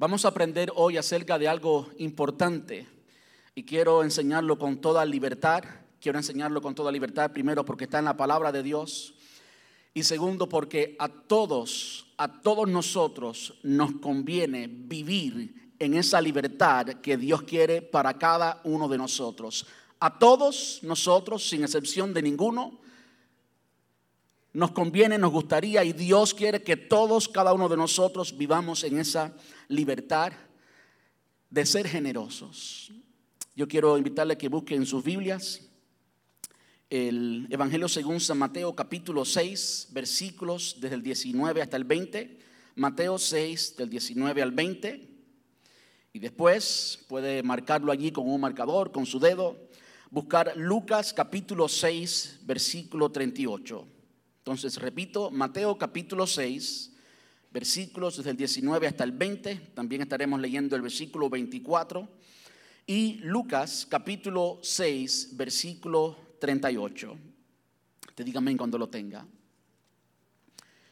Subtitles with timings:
[0.00, 2.86] Vamos a aprender hoy acerca de algo importante
[3.54, 5.62] y quiero enseñarlo con toda libertad.
[6.00, 9.12] Quiero enseñarlo con toda libertad, primero porque está en la palabra de Dios
[9.92, 17.18] y segundo porque a todos, a todos nosotros nos conviene vivir en esa libertad que
[17.18, 19.66] Dios quiere para cada uno de nosotros.
[19.98, 22.80] A todos nosotros, sin excepción de ninguno,
[24.52, 28.98] nos conviene, nos gustaría y Dios quiere que todos, cada uno de nosotros vivamos en
[28.98, 29.36] esa
[29.68, 30.32] libertad
[31.48, 32.92] de ser generosos.
[33.54, 35.70] Yo quiero invitarle a que busquen sus Biblias
[36.90, 42.38] el Evangelio según San Mateo capítulo 6, versículos desde el 19 hasta el 20.
[42.74, 45.08] Mateo 6 del 19 al 20.
[46.12, 49.68] Y después puede marcarlo allí con un marcador, con su dedo.
[50.10, 53.99] Buscar Lucas capítulo 6, versículo 38.
[54.40, 56.92] Entonces, repito, Mateo capítulo 6,
[57.50, 59.54] versículos desde el 19 hasta el 20.
[59.74, 62.08] También estaremos leyendo el versículo 24.
[62.86, 67.18] Y Lucas capítulo 6, versículo 38.
[68.14, 69.26] Te dígame cuando lo tenga.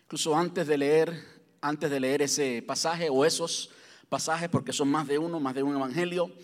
[0.05, 1.14] Incluso antes de leer,
[1.62, 3.70] antes de leer ese pasaje o esos
[4.11, 6.34] pasajes, porque son más de uno, más de un evangelio,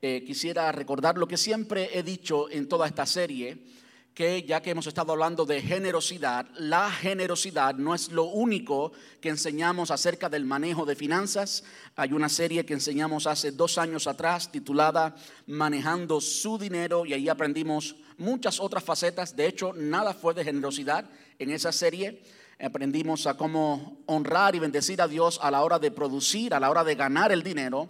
[0.00, 3.81] eh, quisiera recordar lo que siempre he dicho en toda esta serie
[4.14, 9.30] que ya que hemos estado hablando de generosidad, la generosidad no es lo único que
[9.30, 11.64] enseñamos acerca del manejo de finanzas.
[11.96, 17.28] Hay una serie que enseñamos hace dos años atrás titulada Manejando su dinero y ahí
[17.28, 19.34] aprendimos muchas otras facetas.
[19.34, 22.22] De hecho, nada fue de generosidad en esa serie.
[22.60, 26.70] Aprendimos a cómo honrar y bendecir a Dios a la hora de producir, a la
[26.70, 27.88] hora de ganar el dinero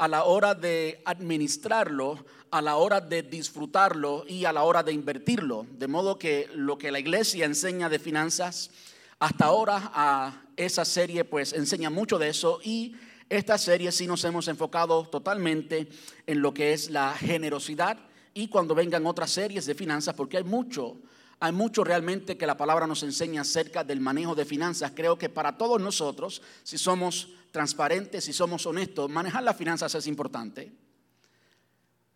[0.00, 4.94] a la hora de administrarlo, a la hora de disfrutarlo y a la hora de
[4.94, 5.66] invertirlo.
[5.72, 8.70] De modo que lo que la iglesia enseña de finanzas,
[9.18, 12.96] hasta ahora a esa serie pues enseña mucho de eso y
[13.28, 15.86] esta serie sí nos hemos enfocado totalmente
[16.26, 17.98] en lo que es la generosidad
[18.32, 20.96] y cuando vengan otras series de finanzas, porque hay mucho,
[21.40, 24.92] hay mucho realmente que la palabra nos enseña acerca del manejo de finanzas.
[24.94, 30.06] Creo que para todos nosotros, si somos transparentes, y somos honestos, manejar las finanzas es
[30.06, 30.72] importante.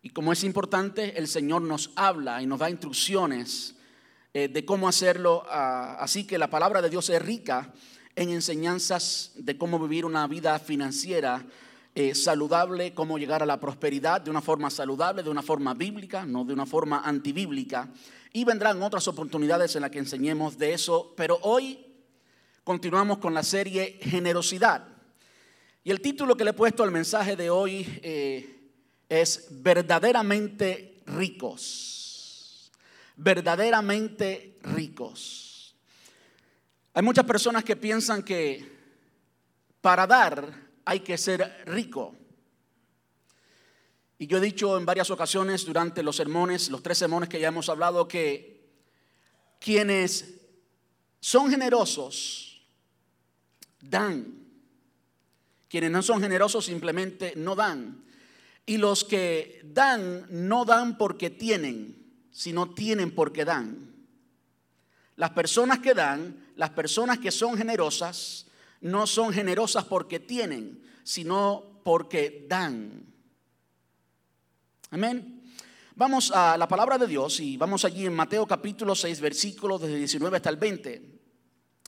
[0.01, 3.75] Y como es importante, el Señor nos habla y nos da instrucciones
[4.33, 5.43] eh, de cómo hacerlo.
[5.49, 7.73] Ah, así que la palabra de Dios es rica
[8.15, 11.43] en enseñanzas de cómo vivir una vida financiera
[11.95, 16.25] eh, saludable, cómo llegar a la prosperidad de una forma saludable, de una forma bíblica,
[16.25, 17.89] no de una forma antibíblica.
[18.35, 21.79] Y vendrán otras oportunidades en las que enseñemos de eso, pero hoy
[22.65, 24.85] continuamos con la serie Generosidad.
[25.85, 28.59] Y el título que le he puesto al mensaje de hoy eh,
[29.07, 32.73] es verdaderamente ricos.
[33.15, 35.73] Verdaderamente ricos.
[36.93, 38.69] Hay muchas personas que piensan que
[39.79, 40.53] para dar
[40.83, 42.13] hay que ser rico.
[44.17, 47.49] Y yo he dicho en varias ocasiones durante los sermones, los tres sermones que ya
[47.49, 48.63] hemos hablado, que
[49.59, 50.35] quienes
[51.19, 52.61] son generosos
[53.81, 54.45] dan
[55.75, 58.05] quienes no son generosos simplemente no dan.
[58.65, 63.93] Y los que dan no dan porque tienen, sino tienen porque dan.
[65.17, 68.47] Las personas que dan, las personas que son generosas,
[68.79, 73.13] no son generosas porque tienen, sino porque dan.
[74.95, 75.43] Amén.
[75.95, 79.97] Vamos a la palabra de Dios y vamos allí en Mateo capítulo 6, versículos desde
[79.97, 81.19] 19 hasta el 20.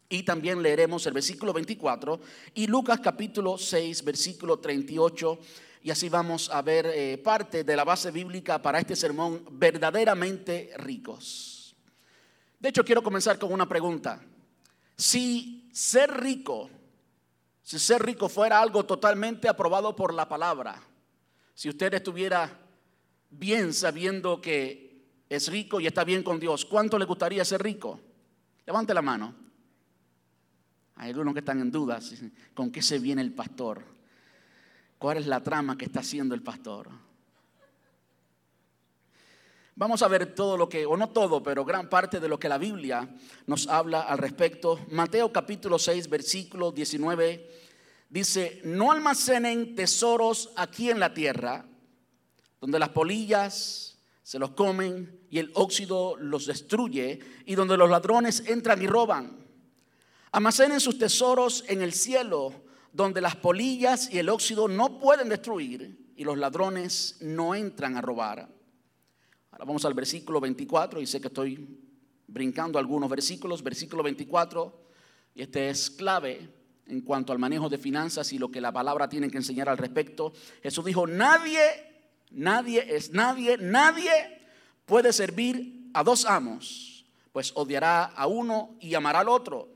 [0.10, 2.20] Y también leeremos el versículo 24
[2.56, 5.40] y Lucas capítulo 6, versículo 38.
[5.84, 10.74] Y así vamos a ver eh, parte de la base bíblica para este sermón verdaderamente
[10.76, 11.78] ricos.
[12.60, 14.22] De hecho, quiero comenzar con una pregunta.
[14.98, 16.70] Si ser rico,
[17.64, 20.84] si ser rico fuera algo totalmente aprobado por la palabra,
[21.54, 22.67] si usted estuviera
[23.30, 28.00] bien sabiendo que es rico y está bien con Dios, ¿cuánto le gustaría ser rico?
[28.66, 29.34] Levante la mano.
[30.96, 32.14] Hay algunos que están en dudas
[32.54, 33.84] con qué se viene el pastor.
[34.98, 36.90] ¿Cuál es la trama que está haciendo el pastor?
[39.76, 42.50] Vamos a ver todo lo que, o no todo, pero gran parte de lo que
[42.50, 43.08] la Biblia
[43.46, 44.80] nos habla al respecto.
[44.90, 47.48] Mateo capítulo 6, versículo 19
[48.10, 51.67] dice, no almacenen tesoros aquí en la tierra,
[52.60, 58.44] donde las polillas se los comen y el óxido los destruye, y donde los ladrones
[58.46, 59.46] entran y roban.
[60.32, 62.54] Almacenen sus tesoros en el cielo,
[62.92, 68.02] donde las polillas y el óxido no pueden destruir y los ladrones no entran a
[68.02, 68.50] robar.
[69.52, 71.80] Ahora vamos al versículo 24 y sé que estoy
[72.28, 73.64] brincando algunos versículos.
[73.64, 74.90] Versículo 24,
[75.36, 76.54] y este es clave.
[76.90, 79.78] en cuanto al manejo de finanzas y lo que la palabra tiene que enseñar al
[79.78, 80.32] respecto.
[80.64, 81.60] Jesús dijo, nadie,
[82.32, 84.12] nadie es nadie, nadie
[84.86, 89.70] puede servir a dos amos, pues odiará a uno y amará al otro.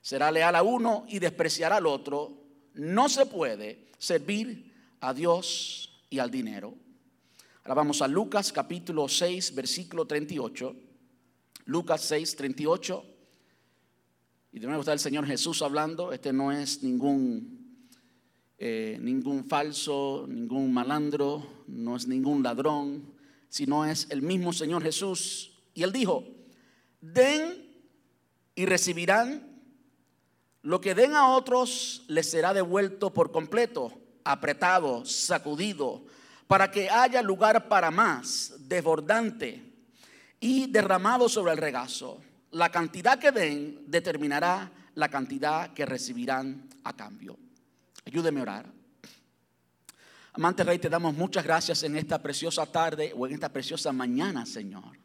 [0.00, 2.32] Será leal a uno y despreciará al otro.
[2.74, 6.74] No se puede servir a Dios y al dinero.
[7.62, 10.74] Ahora vamos a Lucas capítulo 6, versículo 38.
[11.66, 13.04] Lucas 6, 38.
[14.52, 16.12] Y de nuevo está el Señor Jesús hablando.
[16.12, 17.61] Este no es ningún,
[18.64, 23.12] eh, ningún falso, ningún malandro, no es ningún ladrón,
[23.48, 25.50] sino es el mismo Señor Jesús.
[25.74, 26.22] Y él dijo,
[27.00, 27.74] den
[28.54, 29.48] y recibirán.
[30.62, 36.04] Lo que den a otros les será devuelto por completo, apretado, sacudido,
[36.46, 39.60] para que haya lugar para más, desbordante
[40.38, 42.20] y derramado sobre el regazo.
[42.52, 47.36] La cantidad que den determinará la cantidad que recibirán a cambio.
[48.04, 48.72] Ayúdeme a orar.
[50.34, 54.46] Amante Rey, te damos muchas gracias en esta preciosa tarde o en esta preciosa mañana,
[54.46, 54.96] Señor.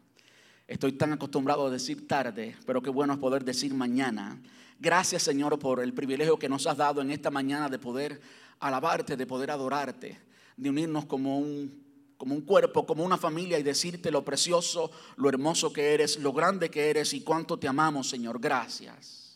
[0.65, 4.41] Estoy tan acostumbrado a decir tarde, pero qué bueno es poder decir mañana.
[4.79, 8.21] Gracias, Señor, por el privilegio que nos has dado en esta mañana de poder
[8.59, 10.19] alabarte, de poder adorarte,
[10.55, 15.29] de unirnos como un como un cuerpo, como una familia y decirte lo precioso, lo
[15.29, 18.39] hermoso que eres, lo grande que eres y cuánto te amamos, Señor.
[18.39, 19.26] Gracias.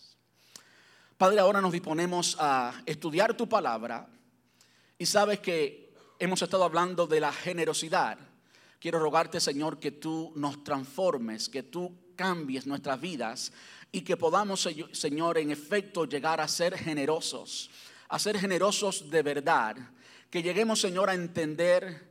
[1.22, 4.10] Padre, ahora nos disponemos a estudiar tu palabra
[4.98, 8.18] y sabes que hemos estado hablando de la generosidad.
[8.80, 13.54] Quiero rogarte, Señor, que tú nos transformes, que tú cambies nuestras vidas
[13.92, 17.70] y que podamos, Señor, en efecto llegar a ser generosos,
[18.10, 19.76] a ser generosos de verdad.
[20.32, 22.11] Que lleguemos, Señor, a entender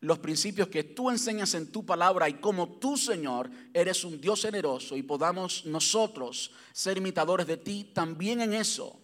[0.00, 4.42] los principios que tú enseñas en tu palabra y como tú, Señor, eres un Dios
[4.42, 9.00] generoso y podamos nosotros ser imitadores de ti también en eso.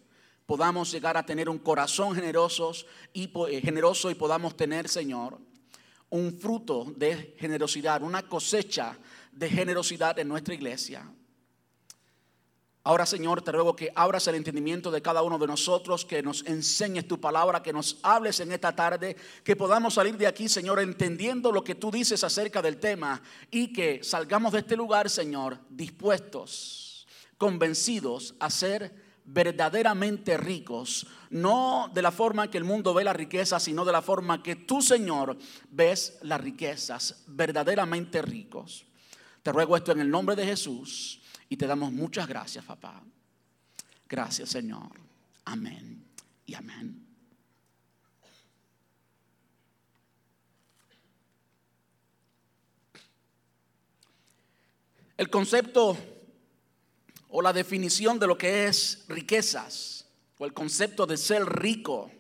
[0.47, 2.73] Podamos llegar a tener un corazón generoso
[3.13, 5.39] y, eh, generoso y podamos tener, Señor,
[6.11, 8.97] un fruto de generosidad, una cosecha
[9.33, 11.11] de generosidad en nuestra iglesia.
[12.87, 16.45] Ahora, Señor, te ruego que abras el entendimiento de cada uno de nosotros, que nos
[16.45, 20.79] enseñes tu palabra, que nos hables en esta tarde, que podamos salir de aquí, Señor,
[20.81, 25.61] entendiendo lo que tú dices acerca del tema y que salgamos de este lugar, Señor,
[25.71, 27.07] dispuestos,
[27.39, 33.59] convencidos a ser verdaderamente ricos, no de la forma que el mundo ve la riqueza,
[33.61, 35.39] sino de la forma que tú, Señor,
[35.71, 38.85] ves las riquezas, verdaderamente ricos.
[39.43, 41.23] Te ruego esto en el nombre de Jesús.
[41.55, 43.01] Y te damos muchas gracias, papá.
[44.09, 44.91] Gracias, Señor.
[45.45, 46.05] Amén
[46.47, 47.07] y amén.
[55.17, 55.97] El concepto
[57.29, 60.07] o la definición de lo que es riquezas
[60.39, 62.11] o el concepto de ser rico,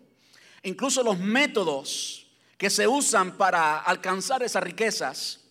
[0.62, 5.43] incluso los métodos que se usan para alcanzar esas riquezas,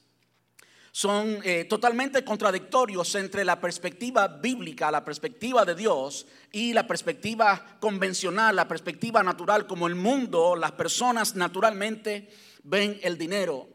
[0.95, 7.77] son eh, totalmente contradictorios entre la perspectiva bíblica, la perspectiva de Dios y la perspectiva
[7.79, 12.29] convencional, la perspectiva natural, como el mundo, las personas naturalmente
[12.61, 13.67] ven el dinero.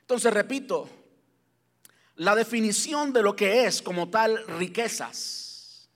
[0.00, 0.88] Entonces, repito,
[2.16, 5.88] la definición de lo que es como tal riquezas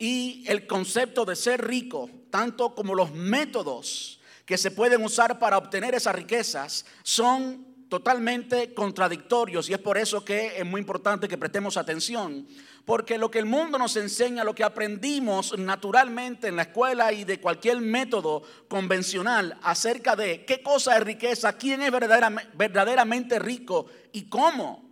[0.00, 5.58] y el concepto de ser rico, tanto como los métodos que se pueden usar para
[5.58, 11.38] obtener esas riquezas, son totalmente contradictorios y es por eso que es muy importante que
[11.38, 12.46] prestemos atención,
[12.84, 17.24] porque lo que el mundo nos enseña, lo que aprendimos naturalmente en la escuela y
[17.24, 24.24] de cualquier método convencional acerca de qué cosa es riqueza, quién es verdaderamente rico y
[24.24, 24.84] cómo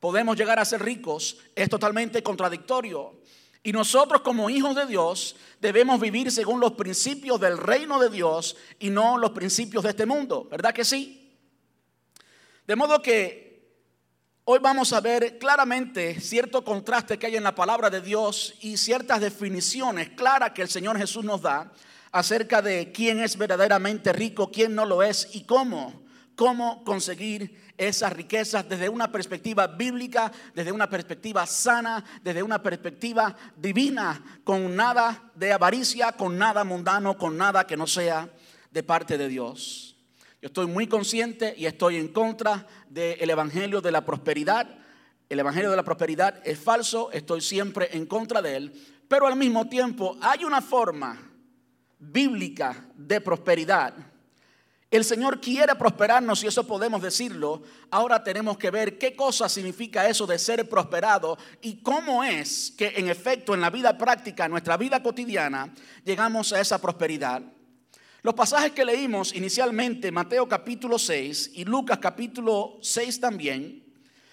[0.00, 3.20] podemos llegar a ser ricos, es totalmente contradictorio.
[3.62, 8.56] Y nosotros como hijos de Dios debemos vivir según los principios del reino de Dios
[8.80, 11.21] y no los principios de este mundo, ¿verdad que sí?
[12.66, 13.60] De modo que
[14.44, 18.76] hoy vamos a ver claramente cierto contraste que hay en la palabra de Dios y
[18.76, 21.72] ciertas definiciones claras que el Señor Jesús nos da
[22.12, 26.04] acerca de quién es verdaderamente rico, quién no lo es y cómo,
[26.36, 33.34] cómo conseguir esas riquezas desde una perspectiva bíblica, desde una perspectiva sana, desde una perspectiva
[33.56, 38.28] divina, con nada de avaricia, con nada mundano, con nada que no sea
[38.70, 39.91] de parte de Dios.
[40.42, 44.68] Yo estoy muy consciente y estoy en contra del Evangelio de la prosperidad.
[45.30, 48.72] El Evangelio de la prosperidad es falso, estoy siempre en contra de él,
[49.08, 51.30] pero al mismo tiempo hay una forma
[51.98, 53.94] bíblica de prosperidad
[54.92, 57.62] el Señor quiere prosperarnos y eso podemos decirlo.
[57.90, 62.92] Ahora tenemos que ver qué cosa significa eso de ser prosperado y cómo es que
[62.96, 65.72] en efecto en la vida práctica, en nuestra vida cotidiana,
[66.04, 67.42] llegamos a esa prosperidad.
[68.24, 73.82] Los pasajes que leímos inicialmente, Mateo capítulo 6 y Lucas capítulo 6 también,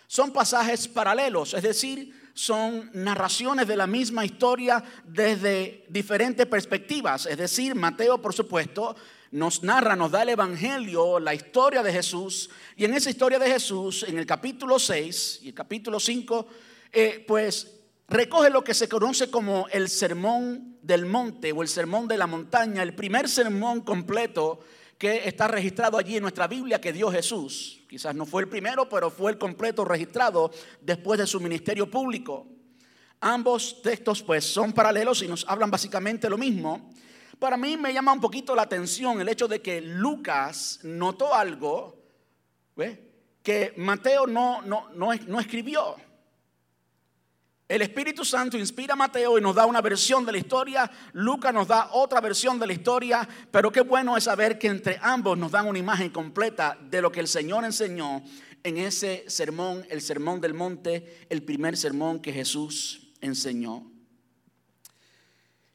[0.05, 7.25] son pasajes paralelos, es decir, son narraciones de la misma historia desde diferentes perspectivas.
[7.25, 8.95] Es decir, Mateo, por supuesto,
[9.31, 12.51] nos narra, nos da el Evangelio, la historia de Jesús.
[12.77, 16.47] Y en esa historia de Jesús, en el capítulo 6 y el capítulo 5,
[16.93, 17.78] eh, pues
[18.09, 22.27] recoge lo que se conoce como el sermón del monte o el sermón de la
[22.27, 24.59] montaña, el primer sermón completo
[24.97, 27.85] que está registrado allí en nuestra Biblia que dio Jesús.
[27.89, 30.51] Quizás no fue el primero, pero fue el completo registrado
[30.81, 32.47] después de su ministerio público.
[33.21, 36.91] Ambos textos pues son paralelos y nos hablan básicamente lo mismo.
[37.37, 41.97] Para mí me llama un poquito la atención el hecho de que Lucas notó algo
[43.43, 45.95] que Mateo no, no, no, no escribió.
[47.69, 51.53] El Espíritu Santo inspira a Mateo y nos da una versión de la historia, Lucas
[51.53, 55.37] nos da otra versión de la historia, pero qué bueno es saber que entre ambos
[55.37, 58.23] nos dan una imagen completa de lo que el Señor enseñó
[58.63, 63.85] en ese sermón, el sermón del monte, el primer sermón que Jesús enseñó.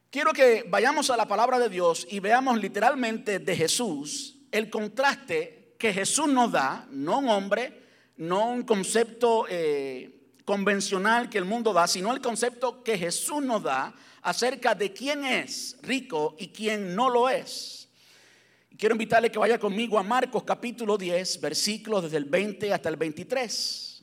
[0.09, 5.75] Quiero que vayamos a la palabra de Dios y veamos literalmente de Jesús el contraste
[5.79, 7.83] que Jesús nos da, no un hombre,
[8.17, 10.14] no un concepto eh,
[10.45, 15.25] convencional que el mundo da, sino el concepto que Jesús nos da acerca de quién
[15.25, 17.89] es rico y quién no lo es.
[18.77, 22.97] Quiero invitarle que vaya conmigo a Marcos capítulo 10, versículos desde el 20 hasta el
[22.97, 23.94] 23.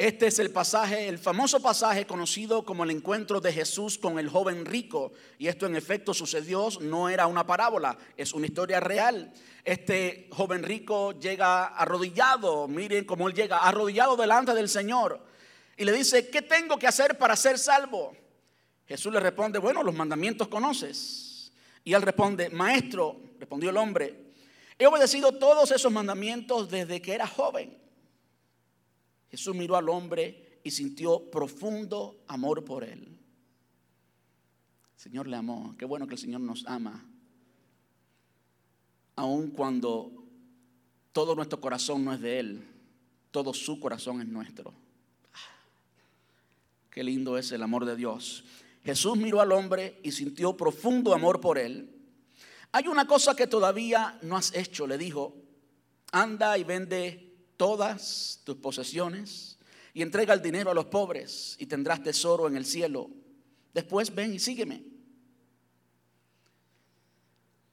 [0.00, 4.30] Este es el pasaje, el famoso pasaje conocido como el encuentro de Jesús con el
[4.30, 5.12] joven rico.
[5.36, 9.30] Y esto en efecto sucedió, no era una parábola, es una historia real.
[9.62, 15.22] Este joven rico llega arrodillado, miren cómo él llega, arrodillado delante del Señor.
[15.76, 18.16] Y le dice, ¿qué tengo que hacer para ser salvo?
[18.86, 21.52] Jesús le responde, bueno, los mandamientos conoces.
[21.84, 24.32] Y él responde, maestro, respondió el hombre,
[24.78, 27.79] he obedecido todos esos mandamientos desde que era joven.
[29.30, 33.18] Jesús miró al hombre y sintió profundo amor por él.
[34.94, 35.74] El Señor le amó.
[35.78, 37.06] Qué bueno que el Señor nos ama.
[39.16, 40.12] Aun cuando
[41.12, 42.68] todo nuestro corazón no es de Él,
[43.30, 44.72] todo su corazón es nuestro.
[46.90, 48.44] Qué lindo es el amor de Dios.
[48.84, 51.96] Jesús miró al hombre y sintió profundo amor por él.
[52.72, 55.36] Hay una cosa que todavía no has hecho, le dijo.
[56.12, 57.29] Anda y vende
[57.60, 59.58] todas tus posesiones
[59.92, 63.10] y entrega el dinero a los pobres y tendrás tesoro en el cielo.
[63.74, 64.82] Después ven y sígueme.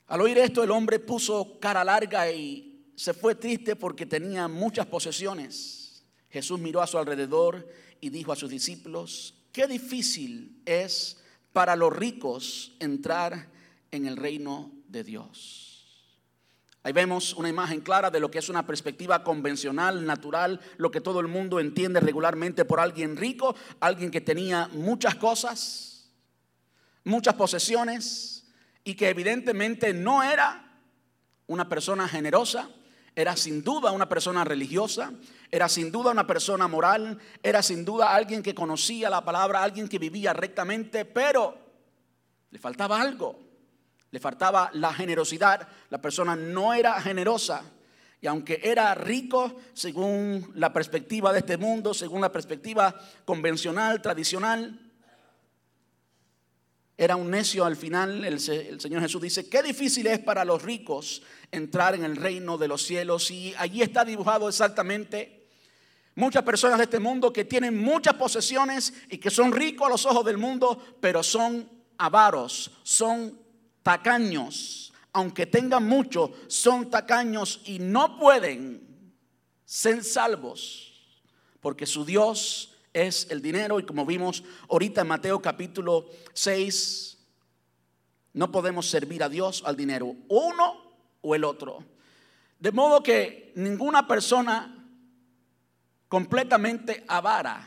[0.07, 4.87] Al oír esto el hombre puso cara larga y se fue triste porque tenía muchas
[4.87, 6.03] posesiones.
[6.29, 7.65] Jesús miró a su alrededor
[8.01, 13.49] y dijo a sus discípulos, qué difícil es para los ricos entrar
[13.91, 15.76] en el reino de Dios.
[16.87, 21.01] Ahí vemos una imagen clara de lo que es una perspectiva convencional, natural, lo que
[21.01, 26.09] todo el mundo entiende regularmente por alguien rico, alguien que tenía muchas cosas,
[27.03, 28.45] muchas posesiones
[28.85, 30.79] y que evidentemente no era
[31.47, 32.69] una persona generosa,
[33.13, 35.11] era sin duda una persona religiosa,
[35.51, 39.89] era sin duda una persona moral, era sin duda alguien que conocía la palabra, alguien
[39.89, 41.53] que vivía rectamente, pero
[42.49, 43.46] le faltaba algo.
[44.11, 45.67] Le faltaba la generosidad.
[45.89, 47.63] La persona no era generosa.
[48.19, 54.87] Y aunque era rico, según la perspectiva de este mundo, según la perspectiva convencional, tradicional,
[56.97, 58.25] era un necio al final.
[58.25, 61.21] El, Señor Jesús dice, qué difícil es para los ricos
[61.51, 63.29] entrar en el reino de los cielos.
[63.29, 65.47] Y allí está dibujado exactamente
[66.15, 70.05] muchas personas de este mundo que tienen muchas posesiones y que son ricos a los
[70.07, 73.39] ojos del mundo, pero son avaros, son
[73.87, 79.13] tacaños, aunque tengan mucho, son tacaños y no pueden
[79.63, 81.23] ser salvos,
[81.61, 83.79] porque su Dios es el dinero.
[83.79, 87.17] Y como vimos ahorita en Mateo capítulo 6,
[88.33, 91.81] no podemos servir a Dios al dinero, uno o el otro.
[92.59, 94.85] De modo que ninguna persona
[96.09, 97.65] completamente avara,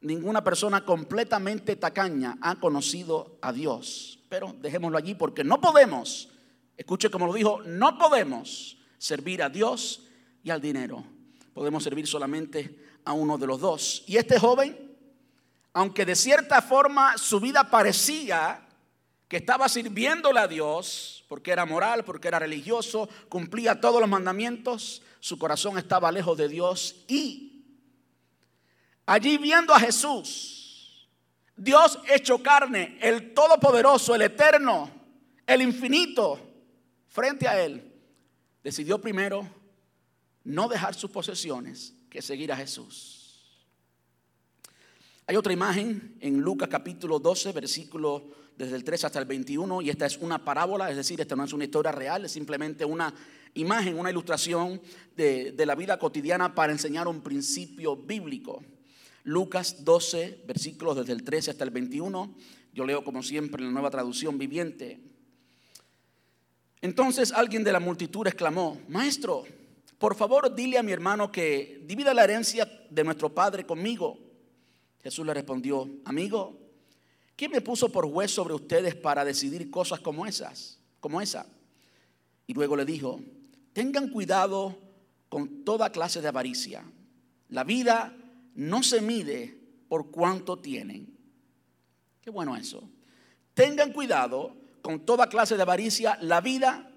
[0.00, 6.30] ninguna persona completamente tacaña ha conocido a Dios pero dejémoslo allí porque no podemos,
[6.78, 10.04] escuche como lo dijo, no podemos servir a Dios
[10.42, 11.04] y al dinero.
[11.52, 14.04] Podemos servir solamente a uno de los dos.
[14.06, 14.96] Y este joven,
[15.74, 18.66] aunque de cierta forma su vida parecía
[19.28, 25.02] que estaba sirviéndole a Dios, porque era moral, porque era religioso, cumplía todos los mandamientos,
[25.20, 27.66] su corazón estaba lejos de Dios y
[29.04, 30.61] allí viendo a Jesús,
[31.56, 34.90] Dios hecho carne, el todopoderoso, el eterno,
[35.46, 36.40] el infinito,
[37.08, 37.92] frente a él,
[38.64, 39.46] decidió primero
[40.44, 43.22] no dejar sus posesiones que seguir a Jesús.
[45.26, 48.24] Hay otra imagen en Lucas capítulo 12, versículo
[48.56, 51.44] desde el 3 hasta el 21, y esta es una parábola, es decir, esta no
[51.44, 53.14] es una historia real, es simplemente una
[53.54, 54.80] imagen, una ilustración
[55.16, 58.62] de, de la vida cotidiana para enseñar un principio bíblico.
[59.24, 62.34] Lucas 12, versículos desde el 13 hasta el 21,
[62.72, 65.00] yo leo como siempre en la nueva traducción viviente.
[66.80, 69.44] Entonces alguien de la multitud exclamó, Maestro,
[69.98, 74.18] por favor dile a mi hermano que divida la herencia de nuestro padre conmigo.
[75.00, 76.58] Jesús le respondió, amigo,
[77.36, 80.80] ¿quién me puso por juez sobre ustedes para decidir cosas como esas?
[80.98, 81.46] Como esa.
[82.48, 83.20] Y luego le dijo,
[83.72, 84.76] tengan cuidado
[85.28, 86.84] con toda clase de avaricia.
[87.48, 88.16] La vida
[88.54, 91.16] no se mide por cuánto tienen.
[92.20, 92.88] Qué bueno eso.
[93.54, 96.18] Tengan cuidado con toda clase de avaricia.
[96.22, 96.90] La vida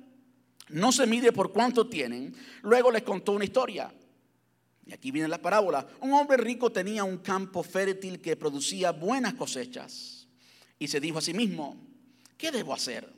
[0.69, 2.35] no se mide por cuánto tienen.
[2.61, 3.93] Luego les contó una historia.
[4.85, 5.87] Y aquí viene la parábola.
[6.01, 10.27] Un hombre rico tenía un campo fértil que producía buenas cosechas.
[10.77, 11.77] Y se dijo a sí mismo,
[12.37, 13.11] ¿qué debo hacer?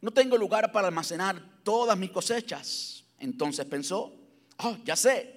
[0.00, 3.04] No tengo lugar para almacenar todas mis cosechas.
[3.18, 4.12] Entonces pensó,
[4.58, 5.35] oh, ya sé.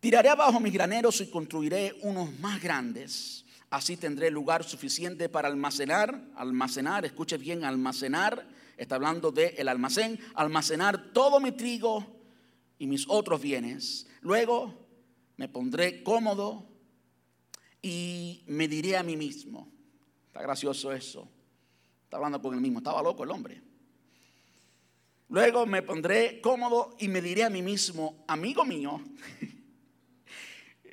[0.00, 3.44] Tiraré abajo mis graneros y construiré unos más grandes.
[3.68, 10.18] Así tendré lugar suficiente para almacenar, almacenar, escuche bien, almacenar, está hablando del el almacén,
[10.34, 12.06] almacenar todo mi trigo
[12.78, 14.06] y mis otros bienes.
[14.22, 14.86] Luego
[15.36, 16.66] me pondré cómodo
[17.82, 19.68] y me diré a mí mismo.
[20.28, 21.28] Está gracioso eso.
[22.04, 22.78] Está hablando con el mismo.
[22.78, 23.60] Estaba loco el hombre.
[25.28, 29.02] Luego me pondré cómodo y me diré a mí mismo, amigo mío.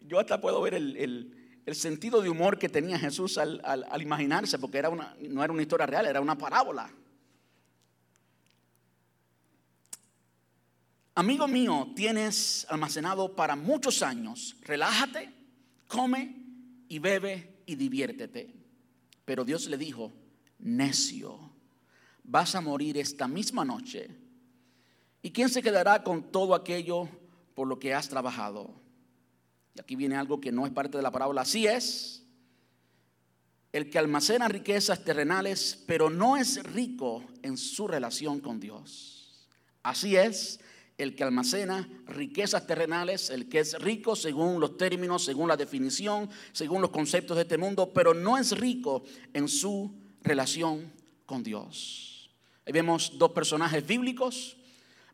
[0.07, 1.31] Yo hasta puedo ver el,
[1.73, 5.61] sentido de humor que tenía Jesús al, al imaginarse, porque era una, no era una
[5.61, 6.91] historia real, era una parábola.
[11.15, 15.33] amigo mío, tienes almacenado para muchos años, relájate,
[15.87, 16.35] come
[16.89, 18.53] y bebe y diviértete.
[19.23, 20.11] Pero Dios le dijo,
[20.59, 21.39] necio,
[22.23, 24.09] vas a morir esta misma noche.
[25.21, 27.09] ¿Y quién se quedará con todo aquello
[27.55, 28.84] por lo que has trabajado?
[29.75, 31.41] Y aquí viene algo que no es parte de la parábola.
[31.41, 32.23] Así es,
[33.71, 39.49] el que almacena riquezas terrenales, pero no es rico en su relación con Dios.
[39.83, 40.61] Así es,
[40.97, 46.29] el que almacena riquezas terrenales, el que es rico según los términos, según la definición,
[46.53, 50.93] según los conceptos de este mundo, pero no es rico en su relación
[51.25, 52.31] con Dios.
[52.65, 54.55] Ahí vemos dos personajes bíblicos,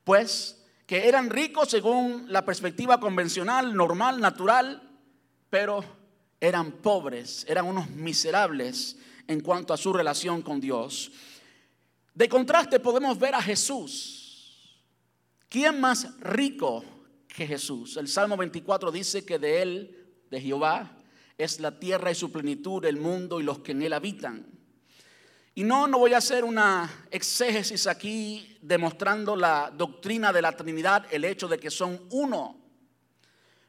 [0.03, 0.60] pues,
[0.91, 4.91] que eran ricos según la perspectiva convencional, normal, natural,
[5.49, 5.85] pero
[6.37, 11.13] eran pobres, eran unos miserables en cuanto a su relación con Dios.
[12.13, 14.81] De contraste podemos ver a Jesús
[15.47, 16.83] ¿Quién más rico
[17.25, 17.95] que Jesús?
[17.95, 20.97] El Salmo 24 dice que de él, de Jehová,
[21.37, 24.45] es la tierra y su plenitud, el mundo y los que en él habitan.
[25.53, 31.05] Y no, no voy a hacer una exégesis aquí demostrando la doctrina de la Trinidad,
[31.11, 32.57] el hecho de que son uno.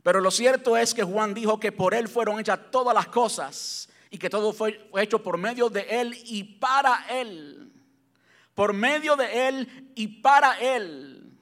[0.03, 3.88] Pero lo cierto es que Juan dijo que por él fueron hechas todas las cosas
[4.11, 7.73] y que todo fue, hecho por medio de él y para él.
[8.55, 11.33] Por medio de él y para él.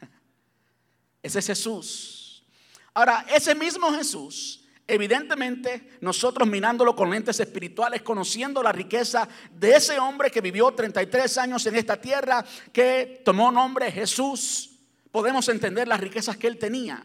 [1.22, 2.44] Ese es Jesús.
[2.92, 9.98] Ahora, ese mismo Jesús, evidentemente nosotros mirándolo con lentes espirituales, conociendo la riqueza de ese
[9.98, 14.70] hombre que vivió 33 años en esta tierra, que tomó nombre Jesús,
[15.10, 17.04] podemos entender las riquezas que él tenía.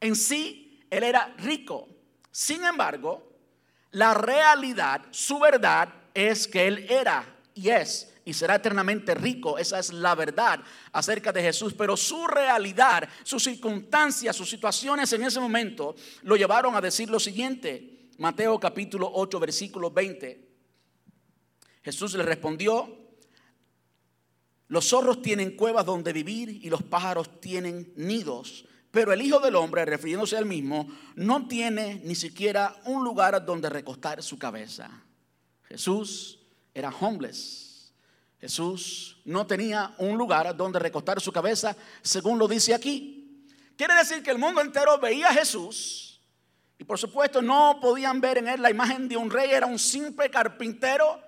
[0.00, 1.88] En sí, él era rico.
[2.30, 3.32] Sin embargo,
[3.90, 9.58] la realidad, su verdad es que él era y es y será eternamente rico.
[9.58, 10.60] Esa es la verdad
[10.92, 11.74] acerca de Jesús.
[11.74, 17.20] Pero su realidad, sus circunstancias, sus situaciones en ese momento lo llevaron a decir lo
[17.20, 18.10] siguiente.
[18.18, 20.48] Mateo capítulo 8, versículo 20.
[21.82, 22.98] Jesús le respondió,
[24.68, 28.64] los zorros tienen cuevas donde vivir y los pájaros tienen nidos.
[28.90, 33.68] Pero el Hijo del Hombre, refiriéndose al mismo, no tiene ni siquiera un lugar donde
[33.68, 34.90] recostar su cabeza.
[35.64, 36.38] Jesús
[36.74, 37.71] era homeless.
[38.42, 43.46] Jesús no tenía un lugar donde recostar su cabeza, según lo dice aquí.
[43.76, 46.20] Quiere decir que el mundo entero veía a Jesús
[46.76, 49.78] y por supuesto no podían ver en él la imagen de un rey, era un
[49.78, 51.22] simple carpintero,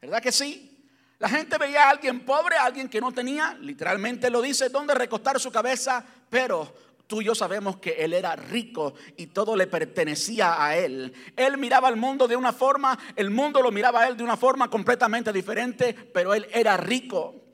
[0.00, 0.86] ¿verdad que sí?
[1.18, 4.94] La gente veía a alguien pobre, a alguien que no tenía, literalmente lo dice, dónde
[4.94, 6.72] recostar su cabeza, pero
[7.06, 11.12] tú y yo sabemos que él era rico y todo le pertenecía a él.
[11.36, 14.36] Él miraba al mundo de una forma, el mundo lo miraba a él de una
[14.36, 17.44] forma completamente diferente, pero él era rico.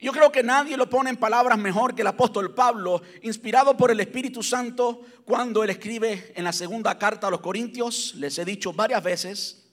[0.00, 3.92] Yo creo que nadie lo pone en palabras mejor que el apóstol Pablo, inspirado por
[3.92, 8.44] el Espíritu Santo, cuando él escribe en la segunda carta a los Corintios, les he
[8.44, 9.70] dicho varias veces,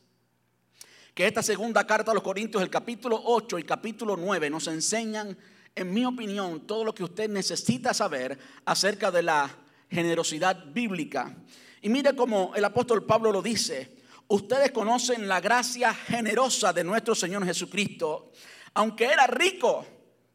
[1.15, 5.35] que esta segunda carta a los Corintios, el capítulo 8 y capítulo 9, nos enseñan,
[5.75, 9.49] en mi opinión, todo lo que usted necesita saber acerca de la
[9.89, 11.35] generosidad bíblica.
[11.81, 13.97] Y mire cómo el apóstol Pablo lo dice.
[14.27, 18.31] Ustedes conocen la gracia generosa de nuestro Señor Jesucristo.
[18.73, 19.85] Aunque era rico,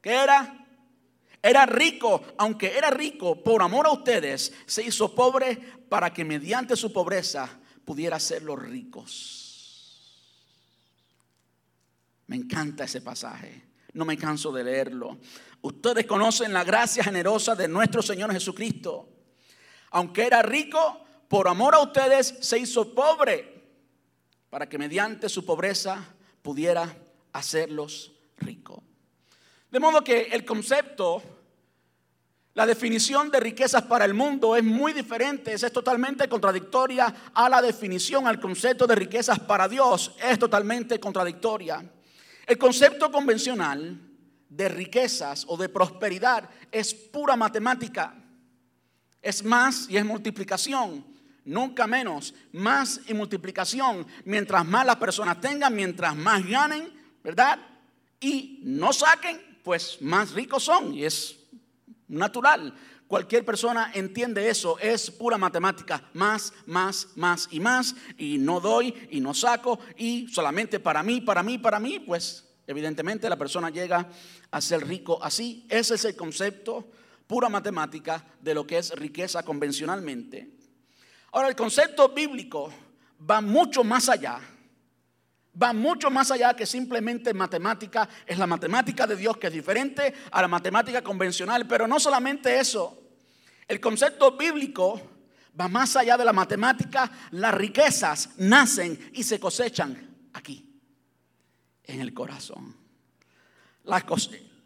[0.01, 0.67] ¿qué era?
[1.43, 5.57] Era rico, aunque era rico, por amor a ustedes, se hizo pobre
[5.89, 9.45] para que mediante su pobreza pudiera los ricos.
[12.27, 13.74] Me encanta ese pasaje.
[13.95, 15.19] No me canso de leerlo.
[15.63, 19.09] Ustedes conocen la gracia generosa de nuestro Señor Jesucristo.
[19.91, 23.55] Aunque era rico, por amor a ustedes se hizo pobre
[24.51, 26.95] para que mediante su pobreza pudiera
[27.33, 28.83] hacerlos ricos.
[29.71, 31.23] De modo que el concepto,
[32.55, 37.61] la definición de riquezas para el mundo es muy diferente, es totalmente contradictoria a la
[37.61, 41.85] definición, al concepto de riquezas para Dios, es totalmente contradictoria.
[42.47, 44.01] El concepto convencional
[44.49, 48.15] de riquezas o de prosperidad es pura matemática.
[49.21, 51.05] Es más y es multiplicación.
[51.45, 52.35] Nunca menos.
[52.53, 54.07] Más y multiplicación.
[54.25, 57.59] Mientras más las personas tengan, mientras más ganen, ¿verdad?
[58.21, 60.95] Y no saquen, pues más ricos son.
[60.95, 61.37] Y es
[62.09, 62.75] natural.
[63.07, 68.95] Cualquier persona entiende eso, es pura matemática, más, más, más y más, y no doy
[69.11, 73.69] y no saco, y solamente para mí, para mí, para mí, pues evidentemente la persona
[73.69, 74.09] llega
[74.51, 75.67] a ser rico así.
[75.69, 76.91] Ese es el concepto,
[77.27, 80.51] pura matemática, de lo que es riqueza convencionalmente.
[81.33, 82.73] Ahora, el concepto bíblico
[83.31, 84.41] va mucho más allá.
[85.61, 88.09] Va mucho más allá que simplemente matemática.
[88.27, 91.67] Es la matemática de Dios que es diferente a la matemática convencional.
[91.67, 93.03] Pero no solamente eso.
[93.69, 95.01] El concepto bíblico
[95.59, 97.11] va más allá de la matemática.
[97.33, 100.81] Las riquezas nacen y se cosechan aquí,
[101.85, 102.77] en el corazón.
[103.85, 104.05] Las,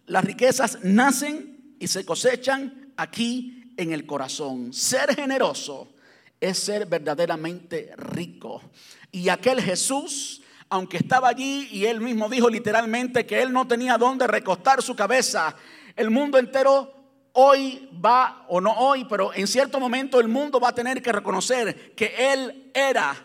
[0.06, 4.72] las riquezas nacen y se cosechan aquí en el corazón.
[4.72, 5.94] Ser generoso
[6.40, 8.62] es ser verdaderamente rico.
[9.10, 13.96] Y aquel Jesús, aunque estaba allí y él mismo dijo literalmente que él no tenía
[13.98, 15.56] dónde recostar su cabeza,
[15.96, 16.98] el mundo entero
[17.40, 21.12] hoy va, o no hoy, pero en cierto momento el mundo va a tener que
[21.12, 23.16] reconocer que Él era,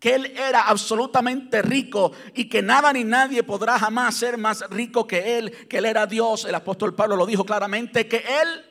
[0.00, 5.06] que Él era absolutamente rico y que nada ni nadie podrá jamás ser más rico
[5.06, 6.44] que Él, que Él era Dios.
[6.44, 8.64] El apóstol Pablo lo dijo claramente, que Él,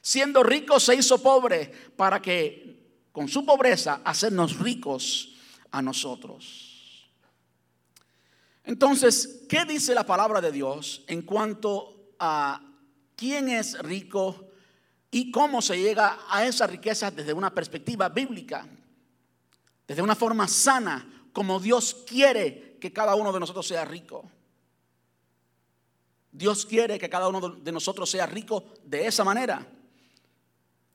[0.00, 5.34] siendo rico, se hizo pobre para que con su pobreza hacernos ricos
[5.70, 6.75] a nosotros.
[8.66, 12.60] Entonces, ¿qué dice la palabra de Dios en cuanto a
[13.14, 14.48] quién es rico
[15.08, 18.66] y cómo se llega a esa riqueza desde una perspectiva bíblica,
[19.86, 24.28] desde una forma sana, como Dios quiere que cada uno de nosotros sea rico.
[26.32, 29.64] Dios quiere que cada uno de nosotros sea rico de esa manera.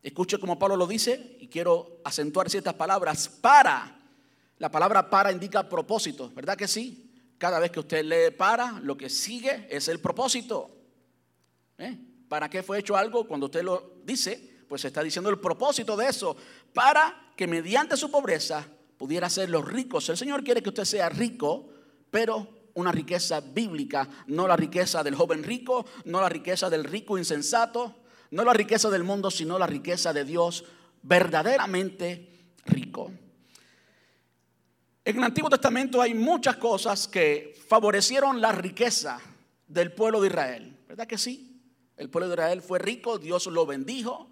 [0.03, 3.29] Escuche como Pablo lo dice y quiero acentuar ciertas palabras.
[3.29, 3.97] Para,
[4.57, 7.10] la palabra para indica propósito, ¿verdad que sí?
[7.41, 10.69] Cada vez que usted lee para, lo que sigue es el propósito.
[11.75, 11.97] ¿Eh?
[12.29, 13.27] ¿Para qué fue hecho algo?
[13.27, 16.37] Cuando usted lo dice, pues está diciendo el propósito de eso,
[16.71, 18.63] para que mediante su pobreza
[18.95, 20.07] pudiera ser los ricos.
[20.09, 21.67] El Señor quiere que usted sea rico,
[22.11, 27.17] pero una riqueza bíblica, no la riqueza del joven rico, no la riqueza del rico
[27.17, 30.63] insensato, no la riqueza del mundo, sino la riqueza de Dios
[31.01, 33.11] verdaderamente rico.
[35.03, 39.19] En el Antiguo Testamento hay muchas cosas que favorecieron la riqueza
[39.67, 41.59] del pueblo de Israel, ¿verdad que sí?
[41.97, 44.29] El pueblo de Israel fue rico, Dios lo bendijo.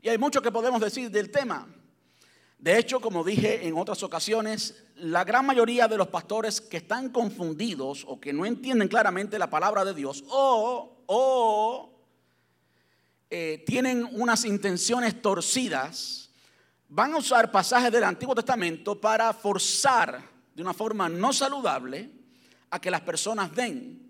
[0.00, 1.66] Y hay mucho que podemos decir del tema.
[2.58, 7.10] De hecho, como dije en otras ocasiones, la gran mayoría de los pastores que están
[7.10, 11.92] confundidos o que no entienden claramente la palabra de Dios o,
[13.28, 16.25] eh, tienen unas intenciones torcidas,
[16.88, 20.22] van a usar pasajes del Antiguo Testamento para forzar
[20.54, 22.10] de una forma no saludable
[22.70, 24.02] a que las personas den.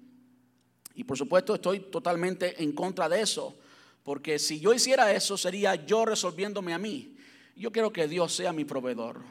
[0.94, 3.58] Y por supuesto estoy totalmente en contra de eso,
[4.02, 7.16] porque si yo hiciera eso sería yo resolviéndome a mí.
[7.56, 9.22] Yo quiero que Dios sea mi proveedor.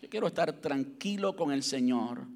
[0.00, 2.26] Yo quiero estar tranquilo con el Señor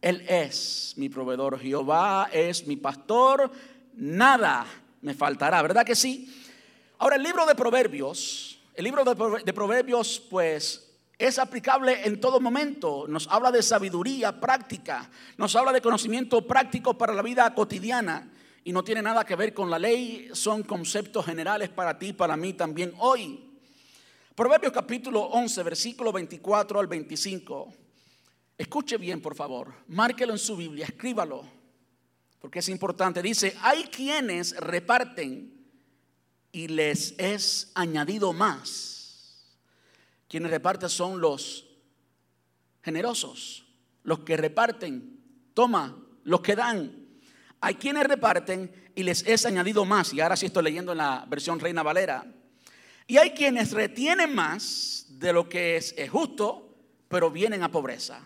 [0.00, 1.60] Él es mi proveedor.
[1.60, 3.50] Jehová es mi pastor.
[3.94, 4.66] Nada
[5.02, 6.34] me faltará, ¿verdad que sí?
[6.98, 13.06] Ahora el libro de Proverbios, el libro de Proverbios pues es aplicable en todo momento.
[13.06, 18.32] Nos habla de sabiduría práctica, nos habla de conocimiento práctico para la vida cotidiana
[18.64, 22.36] y no tiene nada que ver con la ley, son conceptos generales para ti, para
[22.36, 23.50] mí también hoy.
[24.34, 27.74] Proverbios capítulo 11, versículo 24 al 25.
[28.56, 29.74] Escuche bien, por favor.
[29.88, 31.44] Márquelo en su Biblia, escríbalo,
[32.40, 33.20] porque es importante.
[33.20, 35.61] Dice, hay quienes reparten
[36.52, 39.48] y les es añadido más.
[40.28, 41.66] Quienes reparten son los
[42.82, 43.66] generosos,
[44.02, 45.20] los que reparten,
[45.54, 47.08] toma, los que dan.
[47.60, 50.12] Hay quienes reparten y les es añadido más.
[50.12, 52.24] Y ahora sí estoy leyendo en la versión Reina Valera.
[53.06, 56.76] Y hay quienes retienen más de lo que es, justo,
[57.08, 58.20] pero vienen a pobreza.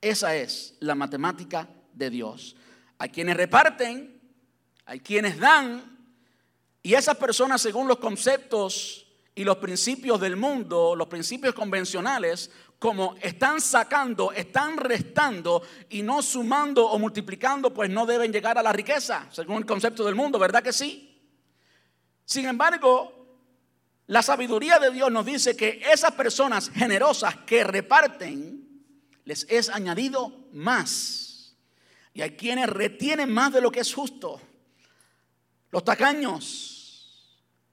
[0.00, 2.56] Esa es la matemática de Dios.
[2.98, 4.20] Hay quienes reparten,
[4.84, 5.99] hay quienes dan,
[6.82, 13.14] y esas personas, según los conceptos y los principios del mundo, los principios convencionales, como
[13.20, 18.72] están sacando, están restando y no sumando o multiplicando, pues no deben llegar a la
[18.72, 21.06] riqueza, según el concepto del mundo, ¿verdad que sí?
[22.24, 23.20] Sin embargo,
[24.06, 28.60] la sabiduría de Dios nos dice que esas personas generosas que reparten,
[29.24, 31.54] les es añadido más.
[32.14, 34.40] Y hay quienes retienen más de lo que es justo.
[35.70, 36.70] Los tacaños,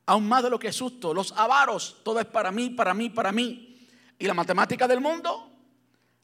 [0.05, 1.13] aún más de lo que es justo.
[1.13, 3.87] Los avaros, todo es para mí, para mí, para mí.
[4.19, 5.51] Y la matemática del mundo,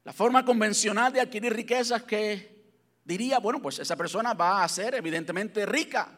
[0.04, 2.54] la forma convencional de adquirir riquezas que
[3.06, 6.18] diría, bueno, pues esa persona va a ser evidentemente rica.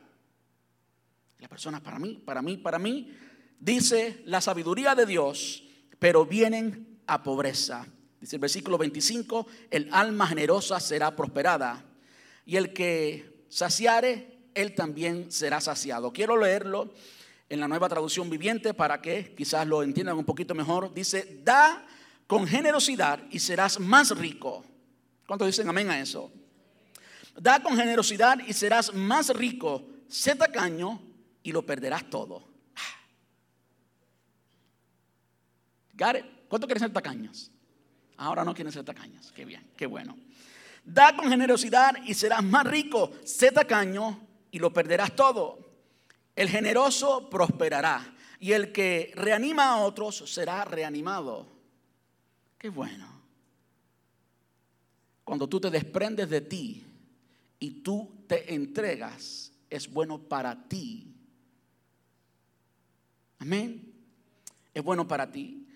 [1.39, 3.11] La persona para mí, para mí, para mí,
[3.59, 5.63] dice la sabiduría de Dios,
[5.99, 7.85] pero vienen a pobreza.
[8.19, 11.83] Dice el versículo 25, el alma generosa será prosperada
[12.45, 16.11] y el que saciare, él también será saciado.
[16.11, 16.91] Quiero leerlo
[17.49, 20.93] en la nueva traducción viviente para que quizás lo entiendan un poquito mejor.
[20.93, 21.85] Dice, da
[22.25, 24.65] con generosidad y serás más rico.
[25.27, 26.31] ¿Cuántos dicen amén a eso?
[27.39, 29.85] Da con generosidad y serás más rico.
[30.07, 31.01] Sé tacaño
[31.43, 32.47] y lo perderás todo.
[35.93, 37.51] Got ¿Cuántos quieren ser tacaños?
[38.17, 39.31] Ahora no quieren ser tacaños.
[39.33, 40.17] Qué bien, qué bueno.
[40.83, 43.11] Da con generosidad y serás más rico.
[43.23, 45.59] Sé tacaño y lo perderás todo.
[46.33, 51.45] El generoso prosperará y el que reanima a otros será reanimado.
[52.57, 53.05] Qué bueno.
[55.25, 56.85] Cuando tú te desprendes de ti
[57.59, 61.13] y tú te entregas, es bueno para ti.
[63.39, 63.93] Amén.
[64.73, 65.67] Es bueno para ti.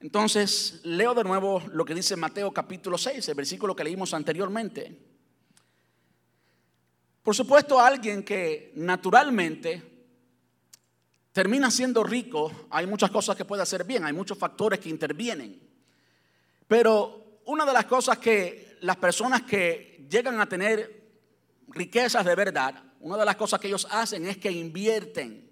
[0.00, 5.13] Entonces, leo de nuevo lo que dice Mateo capítulo 6, el versículo que leímos anteriormente.
[7.24, 9.82] Por supuesto, alguien que naturalmente
[11.32, 15.58] termina siendo rico, hay muchas cosas que puede hacer bien, hay muchos factores que intervienen.
[16.68, 21.02] Pero una de las cosas que las personas que llegan a tener
[21.68, 25.50] riquezas de verdad, una de las cosas que ellos hacen es que invierten.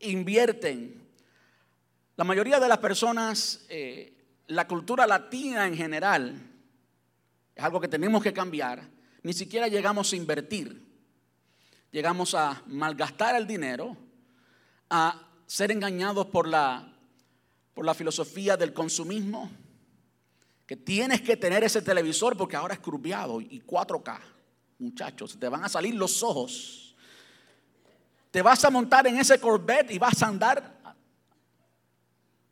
[0.00, 1.08] Invierten.
[2.16, 4.12] La mayoría de las personas, eh,
[4.48, 6.50] la cultura latina en general,
[7.54, 8.99] es algo que tenemos que cambiar.
[9.22, 10.90] Ni siquiera llegamos a invertir.
[11.90, 13.96] Llegamos a malgastar el dinero
[14.88, 16.92] a ser engañados por la,
[17.74, 19.50] por la filosofía del consumismo,
[20.66, 24.20] que tienes que tener ese televisor porque ahora es curviado y 4K.
[24.78, 26.94] Muchachos, te van a salir los ojos.
[28.30, 30.80] Te vas a montar en ese Corvette y vas a andar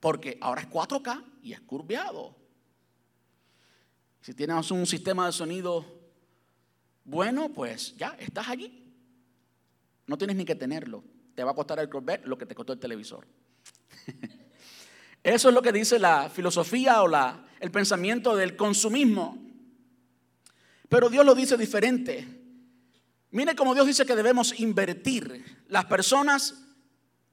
[0.00, 2.34] porque ahora es 4K y es curviado.
[4.20, 5.97] Si tienes un sistema de sonido
[7.08, 8.84] bueno, pues ya estás allí.
[10.06, 11.02] No tienes ni que tenerlo
[11.38, 13.24] te va a costar el Corvette lo que te costó el televisor.
[15.22, 19.38] Eso es lo que dice la filosofía o la, el pensamiento del consumismo.
[20.88, 22.26] Pero Dios lo dice diferente.
[23.30, 25.44] Mire cómo Dios dice que debemos invertir.
[25.68, 26.60] Las personas,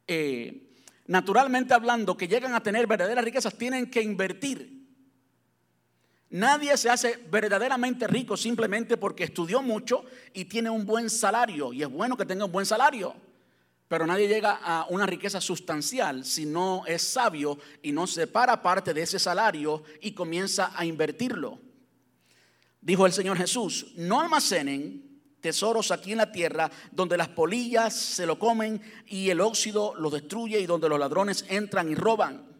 [0.06, 0.72] eh,
[1.08, 4.75] naturalmente hablando, que llegan a tener verdaderas riquezas, tienen que invertir.
[6.36, 11.72] Nadie se hace verdaderamente rico simplemente porque estudió mucho y tiene un buen salario.
[11.72, 13.16] Y es bueno que tenga un buen salario.
[13.88, 18.94] Pero nadie llega a una riqueza sustancial si no es sabio y no separa parte
[18.94, 21.58] de ese salario y comienza a invertirlo.
[22.82, 28.26] Dijo el Señor Jesús, no almacenen tesoros aquí en la tierra donde las polillas se
[28.26, 32.55] lo comen y el óxido los destruye y donde los ladrones entran y roban.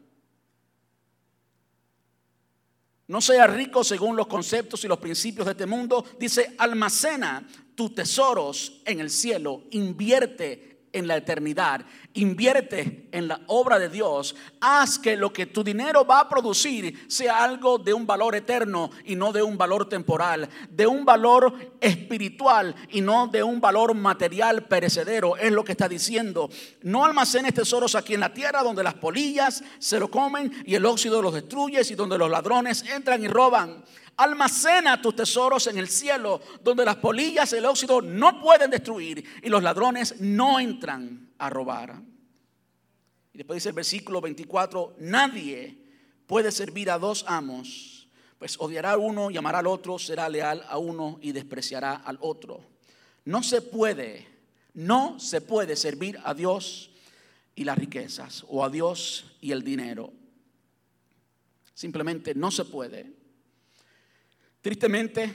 [3.08, 6.04] No sea rico según los conceptos y los principios de este mundo.
[6.20, 13.78] Dice, almacena tus tesoros en el cielo, invierte en la eternidad, invierte en la obra
[13.78, 18.08] de Dios, haz que lo que tu dinero va a producir sea algo de un
[18.08, 23.44] valor eterno y no de un valor temporal, de un valor espiritual y no de
[23.44, 26.50] un valor material perecedero, es lo que está diciendo.
[26.82, 30.86] No almacenes tesoros aquí en la tierra donde las polillas se lo comen y el
[30.86, 33.84] óxido los destruye y donde los ladrones entran y roban.
[34.18, 39.24] Almacena tus tesoros en el cielo, donde las polillas y el óxido no pueden destruir
[39.44, 42.02] y los ladrones no entran a robar.
[43.34, 45.78] Y después dice el versículo 24, nadie
[46.28, 48.08] puede servir a dos amos,
[48.40, 52.18] pues odiará a uno y amará al otro, será leal a uno y despreciará al
[52.22, 52.64] otro.
[53.26, 54.28] No se puede,
[54.74, 56.92] no se puede servir a Dios
[57.56, 60.14] y las riquezas o a Dios y el dinero.
[61.74, 63.25] Simplemente no se puede.
[64.66, 65.32] Tristemente,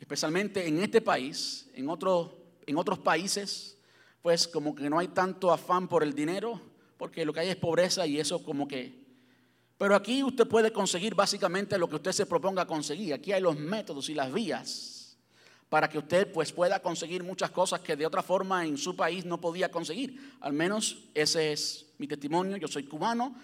[0.00, 3.76] especialmente en este país, en, en otros países,
[4.22, 6.58] pues como que no hay tanto afán por el dinero,
[6.96, 8.98] porque lo que hay es pobreza y eso como que...
[9.76, 13.12] Pero aquí usted puede conseguir básicamente lo que usted se proponga conseguir.
[13.12, 15.18] Aquí hay los métodos y las vías
[15.68, 19.26] para que usted pues pueda conseguir muchas cosas que de otra forma en su país
[19.26, 20.34] no podía conseguir.
[20.40, 22.56] Al menos ese es mi testimonio.
[22.56, 23.36] Yo soy cubano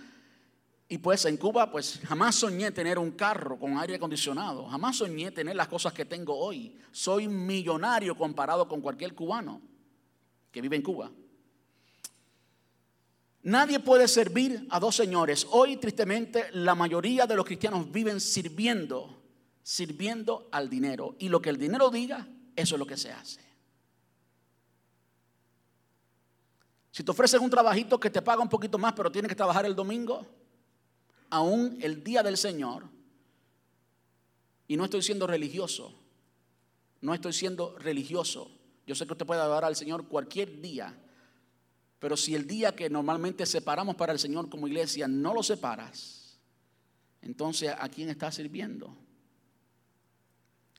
[0.91, 5.31] y pues en Cuba, pues jamás soñé tener un carro con aire acondicionado, jamás soñé
[5.31, 6.79] tener las cosas que tengo hoy.
[6.91, 9.61] Soy millonario comparado con cualquier cubano
[10.51, 11.11] que vive en Cuba.
[13.43, 15.47] Nadie puede servir a dos señores.
[15.51, 19.23] Hoy, tristemente, la mayoría de los cristianos viven sirviendo,
[19.63, 21.17] sirviendo al dinero.
[21.19, 23.41] Y lo que el dinero diga, eso es lo que se hace.
[26.91, 29.67] Si te ofrecen un trabajito que te paga un poquito más, pero tienes que trabajar
[29.67, 30.27] el domingo,
[31.31, 32.89] aún el día del Señor,
[34.67, 35.95] y no estoy siendo religioso,
[37.01, 38.51] no estoy siendo religioso.
[38.87, 40.99] Yo sé que usted puede adorar al Señor cualquier día,
[41.99, 46.39] pero si el día que normalmente separamos para el Señor como iglesia no lo separas,
[47.23, 48.97] entonces ¿a quién está sirviendo?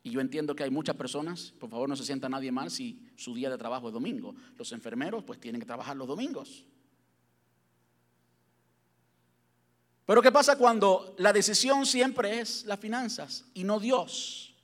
[0.02, 3.12] Y yo entiendo que hay muchas personas, por favor no se sienta nadie mal si
[3.16, 4.34] su día de trabajo es domingo.
[4.58, 6.66] Los enfermeros pues tienen que trabajar los domingos.
[10.10, 14.56] Pero ¿qué pasa cuando la decisión siempre es las finanzas y no Dios?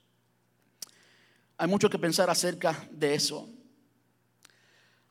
[1.55, 3.47] Hay mucho que pensar acerca de eso.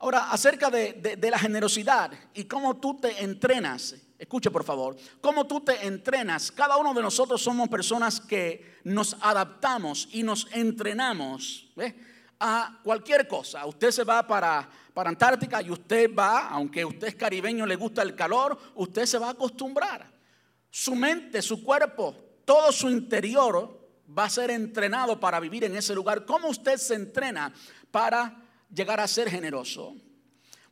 [0.01, 5.61] Ahora, acerca de, la generosidad y cómo tú te entrenas, escuche por favor, cómo tú
[5.61, 6.51] te entrenas.
[6.51, 11.69] Cada uno de nosotros somos personas que nos adaptamos y nos entrenamos
[12.41, 13.65] a cualquier cosa.
[13.67, 18.03] Usted se va para, para Antártica y usted va, aunque usted es caribeño, le gusta
[18.03, 20.13] el calor, usted se va a acostumbrar
[20.77, 23.79] su mente, su cuerpo, todo su interior
[24.19, 26.25] va a ser entrenado para vivir en ese lugar.
[26.25, 27.55] ¿Cómo usted se entrena
[27.93, 28.43] para
[28.75, 29.95] llegar a ser generoso?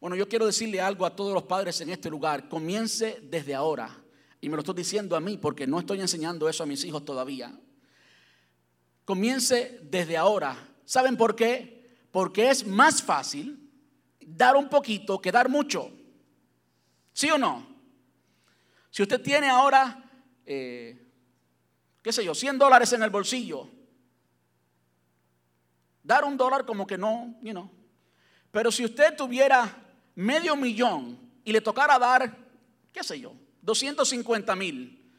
[0.01, 2.49] Bueno, yo quiero decirle algo a todos los padres en este lugar.
[2.49, 3.97] Comience desde ahora.
[4.41, 7.05] Y me lo estoy diciendo a mí porque no estoy enseñando eso a mis hijos
[7.05, 7.57] todavía.
[9.05, 10.69] Comience desde ahora.
[10.85, 11.97] ¿Saben por qué?
[12.11, 13.71] Porque es más fácil
[14.19, 15.93] dar un poquito que dar mucho.
[17.13, 17.72] ¿Sí o no?
[18.93, 20.05] Si usted tiene ahora,
[20.45, 21.03] eh,
[22.03, 23.71] qué sé yo, 100 dólares en el bolsillo,
[26.03, 27.71] dar un dólar como que no, you know.
[28.51, 29.83] Pero si usted tuviera
[30.15, 32.37] medio millón y le tocara dar,
[32.93, 35.11] qué sé yo, 250 mil,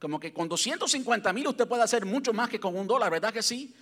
[0.00, 3.32] como que con 250 mil usted puede hacer mucho más que con un dólar, ¿verdad
[3.32, 3.72] que sí?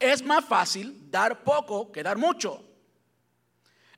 [0.00, 2.60] Es más fácil dar poco que dar mucho.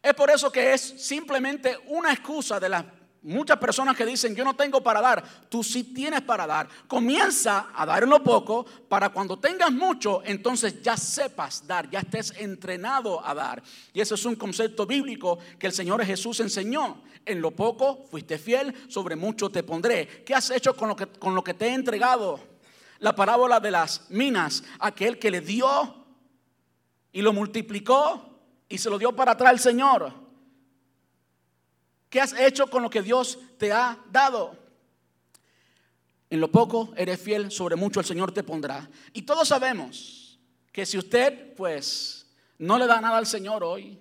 [0.03, 2.85] Es por eso que es simplemente una excusa de las
[3.27, 6.69] Muchas personas que dicen, yo no tengo para dar, tú sí tienes para dar.
[6.87, 11.99] Comienza a dar en lo poco para cuando tengas mucho, entonces ya sepas dar, ya
[11.99, 13.61] estés entrenado a dar.
[13.93, 17.03] Y ese es un concepto bíblico que el Señor Jesús enseñó.
[17.25, 20.23] En lo poco fuiste fiel, sobre mucho te pondré.
[20.25, 22.39] ¿Qué has hecho con lo que, con lo que te he entregado?
[23.01, 26.07] La parábola de las minas, aquel que le dio
[27.11, 30.26] y lo multiplicó y se lo dio para atrás el Señor.
[32.09, 34.57] ¿Qué has hecho con lo que Dios te ha dado?
[36.31, 38.89] En lo poco eres fiel, sobre mucho el Señor te pondrá.
[39.13, 40.39] Y todos sabemos
[40.73, 42.27] que si usted pues
[42.59, 43.99] no le da nada al Señor hoy,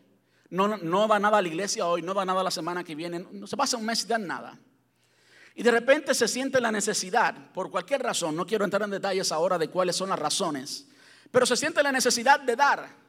[0.49, 3.26] no, no da nada a la iglesia hoy, no da nada la semana que viene,
[3.32, 4.60] no se pasa un mes y dan nada.
[5.56, 9.32] Y de repente se siente la necesidad, por cualquier razón, no quiero entrar en detalles
[9.32, 10.88] ahora de cuáles son las razones,
[11.32, 13.05] pero se siente la necesidad de dar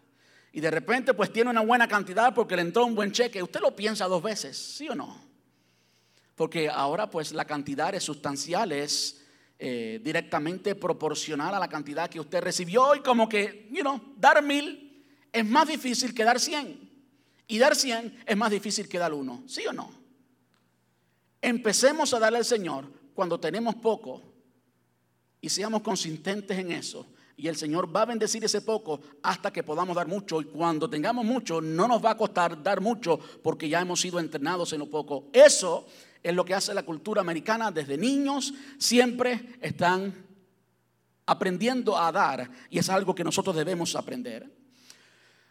[0.52, 3.60] y de repente pues tiene una buena cantidad porque le entró un buen cheque, usted
[3.60, 5.20] lo piensa dos veces, ¿sí o no?
[6.34, 9.26] Porque ahora pues la cantidad es sustancial, es,
[9.58, 14.42] eh, directamente proporcional a la cantidad que usted recibió y como que, you know, dar
[14.42, 16.90] mil es más difícil que dar cien.
[17.48, 19.44] Y dar cien es más difícil que dar uno.
[19.46, 19.90] ¿Sí o no?
[21.40, 24.22] Empecemos a darle al Señor cuando tenemos poco
[25.40, 27.06] y seamos consistentes en eso.
[27.38, 30.40] Y el Señor va a bendecir ese poco hasta que podamos dar mucho.
[30.40, 34.18] Y cuando tengamos mucho, no nos va a costar dar mucho porque ya hemos sido
[34.18, 35.28] entrenados en lo poco.
[35.34, 35.86] Eso
[36.22, 37.70] es lo que hace la cultura americana.
[37.70, 40.14] Desde niños siempre están
[41.26, 42.50] aprendiendo a dar.
[42.70, 44.50] Y es algo que nosotros debemos aprender.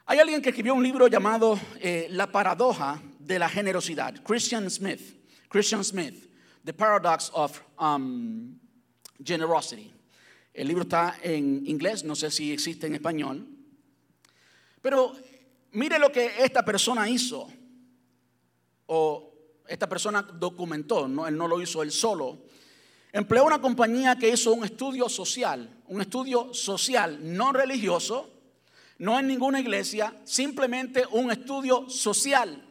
[0.07, 4.23] Hay alguien que escribió un libro llamado eh, La paradoja de la generosidad.
[4.23, 5.01] Christian Smith.
[5.49, 6.31] Christian Smith.
[6.63, 8.59] The Paradox of um,
[9.23, 9.94] Generosity.
[10.55, 13.45] El libro está en inglés, no sé si existe en español.
[14.81, 15.13] Pero
[15.73, 17.49] mire lo que esta persona hizo,
[18.85, 19.33] o
[19.67, 21.27] esta persona documentó, ¿no?
[21.27, 22.37] él no lo hizo él solo.
[23.11, 28.31] Empleó una compañía que hizo un estudio social, un estudio social, no religioso,
[28.99, 32.65] no en ninguna iglesia, simplemente un estudio social.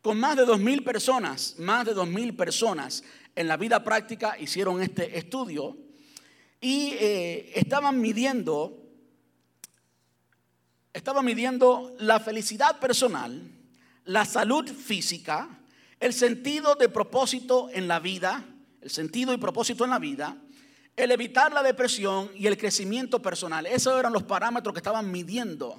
[0.00, 3.02] Con más de dos mil personas, más de dos mil personas
[3.34, 5.83] en la vida práctica hicieron este estudio
[6.64, 8.88] y eh, estaban midiendo,
[10.94, 13.42] estaban midiendo la felicidad personal,
[14.06, 15.60] la salud física,
[16.00, 18.46] el sentido de propósito en la vida,
[18.80, 20.38] el sentido y propósito en la vida,
[20.96, 23.66] el evitar la depresión y el crecimiento personal.
[23.66, 25.78] Esos eran los parámetros que estaban midiendo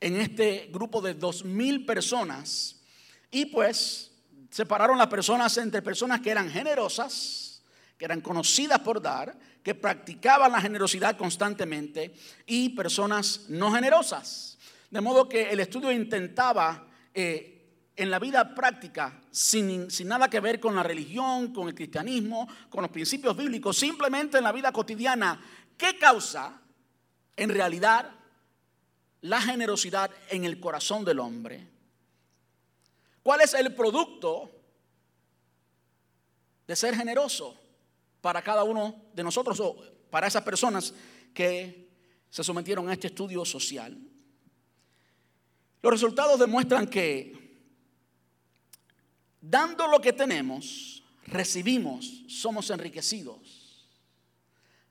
[0.00, 2.82] en este grupo de dos mil personas.
[3.30, 4.10] Y pues
[4.50, 7.49] separaron las personas entre personas que eran generosas,
[8.00, 12.14] que eran conocidas por dar, que practicaban la generosidad constantemente
[12.46, 14.56] y personas no generosas.
[14.90, 20.40] De modo que el estudio intentaba eh, en la vida práctica, sin, sin, nada que
[20.40, 24.72] ver con la religión, con el cristianismo, con los principios bíblicos, simplemente en la vida
[24.72, 25.38] cotidiana,
[25.76, 26.58] ¿qué causa
[27.36, 28.10] en realidad
[29.20, 31.68] la generosidad en el corazón del hombre?
[33.22, 34.50] ¿Cuál es el producto
[36.66, 37.60] de ser generoso?
[38.20, 39.76] Para cada uno de nosotros o
[40.10, 40.94] para esas personas
[41.32, 41.88] que
[42.28, 43.98] se sometieron a este estudio social.
[45.82, 47.32] Los resultados demuestran que
[49.40, 53.88] dando lo que tenemos, recibimos, somos enriquecidos.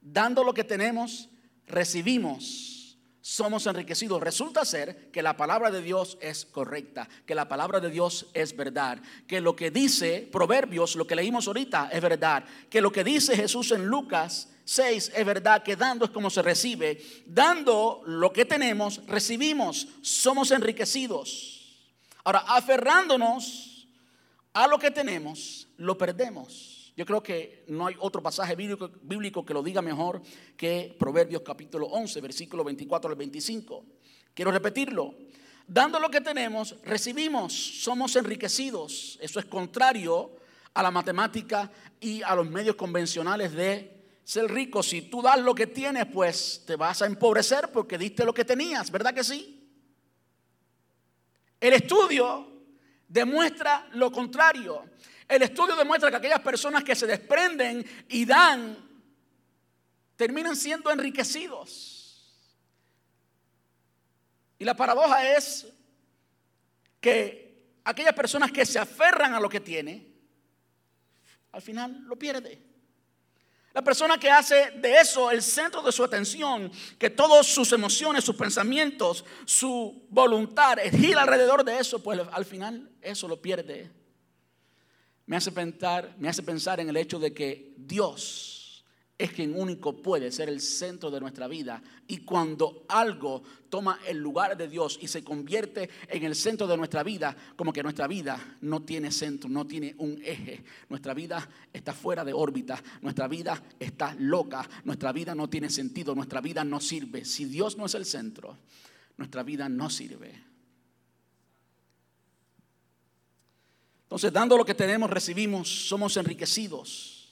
[0.01, 1.29] Dando lo que tenemos,
[1.67, 2.78] recibimos,
[3.21, 4.21] somos enriquecidos.
[4.21, 8.55] Resulta ser que la palabra de Dios es correcta, que la palabra de Dios es
[8.55, 13.03] verdad, que lo que dice Proverbios, lo que leímos ahorita, es verdad, que lo que
[13.03, 17.01] dice Jesús en Lucas 6 es verdad, que dando es como se recibe.
[17.25, 21.87] Dando lo que tenemos, recibimos, somos enriquecidos.
[22.23, 23.87] Ahora, aferrándonos
[24.53, 26.78] a lo que tenemos, lo perdemos.
[26.99, 30.21] Yo creo que no hay otro pasaje bíblico, que lo diga mejor
[30.57, 33.85] que Proverbios capítulo 11, versículo 24 al 25.
[34.33, 35.15] Quiero repetirlo.
[35.65, 39.17] Dando lo que tenemos, recibimos, somos enriquecidos.
[39.21, 40.35] Eso es contrario
[40.73, 41.71] a la matemática
[42.01, 44.83] y a los medios convencionales de ser rico.
[44.83, 48.43] Si tú das lo que tienes, pues te vas a empobrecer porque diste lo que
[48.43, 49.71] tenías, ¿verdad que sí?
[51.61, 52.45] El estudio
[53.07, 54.88] demuestra lo contrario.
[55.29, 58.75] El estudio demuestra que aquellas personas que se desprenden y dan
[60.15, 62.33] terminan siendo enriquecidos.
[64.57, 65.67] Y la paradoja es
[66.99, 70.07] que aquellas personas que se aferran a lo que tiene,
[71.51, 72.59] al final lo pierde.
[73.73, 78.23] La persona que hace de eso el centro de su atención, que todas sus emociones,
[78.23, 83.98] sus pensamientos, su voluntad gira alrededor de eso, pues al final eso lo pierde
[85.29, 88.83] me hace pensar, me hace pensar en el hecho de que Dios
[89.15, 91.83] es quien único puede ser el centro de nuestra vida.
[92.07, 96.77] Y cuando algo toma el lugar de Dios y se convierte en el centro de
[96.77, 100.63] nuestra vida, como que nuestra vida no tiene centro, no tiene un eje.
[100.89, 106.15] Nuestra vida está fuera de órbita, nuestra vida está loca, nuestra vida no tiene sentido,
[106.15, 107.23] nuestra vida no sirve.
[107.23, 108.57] Si Dios no es el centro,
[109.15, 110.48] nuestra vida no sirve.
[114.09, 117.29] Entonces, dando lo que tenemos, recibimos, somos enriquecidos.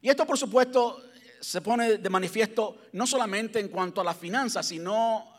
[0.00, 1.02] Y esto, por supuesto,
[1.38, 5.30] se pone de manifiesto no solamente en cuanto a las finanzas, sino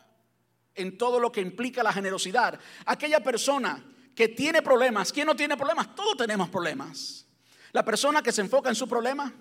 [0.75, 2.59] en todo lo que implica la generosidad.
[2.85, 3.83] Aquella persona
[4.13, 5.95] que tiene problemas, ¿quién no tiene problemas?
[5.95, 7.25] Todos tenemos problemas.
[7.71, 9.33] La persona que se enfoca en su problema,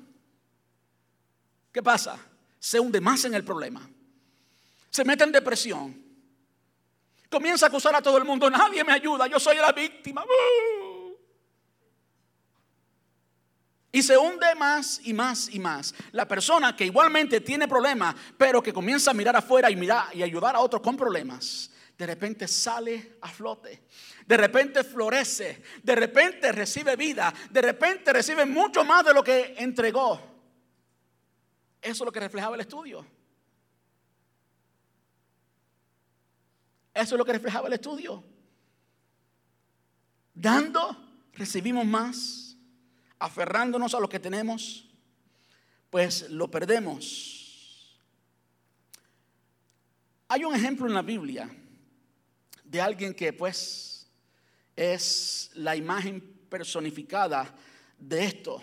[1.70, 2.18] ¿qué pasa?
[2.58, 3.86] Se hunde más en el problema.
[4.88, 6.07] Se mete en depresión.
[7.30, 10.24] Comienza a acusar a todo el mundo, nadie me ayuda, yo soy la víctima.
[13.90, 15.94] Y se hunde más y más y más.
[16.12, 20.22] La persona que igualmente tiene problemas, pero que comienza a mirar afuera y, mirar, y
[20.22, 23.82] ayudar a otros con problemas, de repente sale a flote.
[24.24, 25.62] De repente florece.
[25.82, 27.34] De repente recibe vida.
[27.50, 30.20] De repente recibe mucho más de lo que entregó.
[31.80, 33.04] Eso es lo que reflejaba el estudio.
[36.98, 38.24] Eso es lo que reflejaba el estudio.
[40.34, 40.96] Dando,
[41.32, 42.56] recibimos más
[43.20, 44.84] aferrándonos a lo que tenemos,
[45.90, 47.96] pues lo perdemos.
[50.26, 51.48] Hay un ejemplo en la Biblia
[52.64, 54.08] de alguien que pues
[54.74, 57.54] es la imagen personificada
[57.96, 58.60] de esto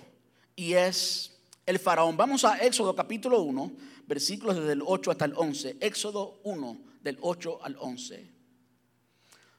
[0.57, 2.17] y es el faraón.
[2.17, 3.71] Vamos a Éxodo capítulo 1,
[4.05, 5.77] versículos desde el 8 hasta el 11.
[5.79, 8.31] Éxodo 1 del 8 al 11.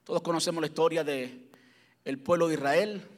[0.03, 1.49] Todos conocemos la historia de
[2.05, 3.09] el pueblo de Israel,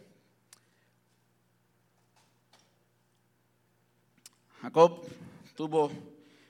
[4.61, 5.03] Jacob
[5.55, 5.91] tuvo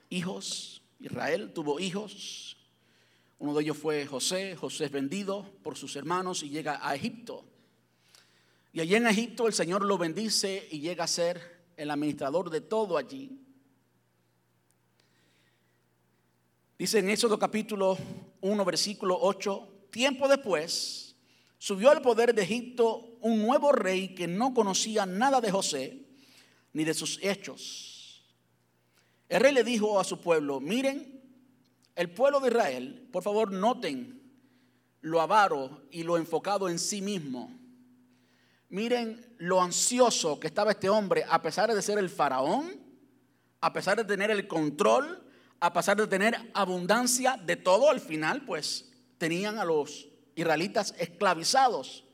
[0.09, 2.57] hijos, Israel tuvo hijos.
[3.37, 4.57] Uno de ellos fue José.
[4.57, 7.45] José es vendido por sus hermanos y llega a Egipto.
[8.73, 12.59] Y allí en Egipto el Señor lo bendice y llega a ser el administrador de
[12.59, 13.39] todo allí.
[16.79, 17.95] Dice en Éxodo capítulo
[18.41, 21.15] 1, versículo 8, tiempo después
[21.59, 26.07] subió al poder de Egipto un nuevo rey que no conocía nada de José
[26.73, 27.99] ni de sus hechos
[29.29, 31.21] el rey le dijo a su pueblo, miren,
[31.95, 34.19] el pueblo de Israel, por favor noten
[35.01, 37.55] lo avaro y lo enfocado en sí mismo.
[38.69, 42.71] Miren lo ansioso que estaba este hombre a pesar de ser el faraón,
[43.61, 45.23] a pesar de tener el control,
[45.59, 52.05] a pesar de tener abundancia de todo, al final pues tenían a los israelitas esclavizados.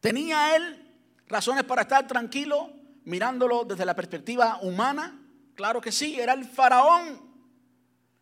[0.00, 0.94] ¿Tenía él
[1.26, 2.70] razones para estar tranquilo
[3.04, 5.18] mirándolo desde la perspectiva humana?
[5.54, 7.32] Claro que sí, era el faraón.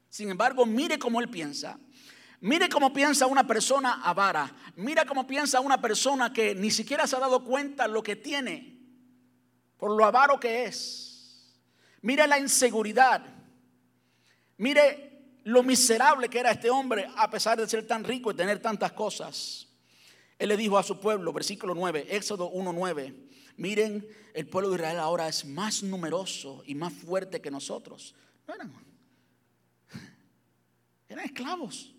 [0.09, 1.79] Sin embargo, mire cómo él piensa.
[2.41, 4.55] Mire cómo piensa una persona avara.
[4.77, 8.71] Mira cómo piensa una persona que ni siquiera se ha dado cuenta lo que tiene
[9.81, 11.59] por lo avaro que es.
[12.03, 13.23] Mire la inseguridad.
[14.61, 18.61] Mire lo miserable que era este hombre a pesar de ser tan rico y tener
[18.61, 19.67] tantas cosas.
[20.39, 23.15] Él le dijo a su pueblo, versículo 9, Éxodo 1:9,
[23.57, 28.15] miren, el pueblo de Israel ahora es más numeroso y más fuerte que nosotros.
[28.47, 28.71] No eran,
[31.09, 31.95] eran esclavos.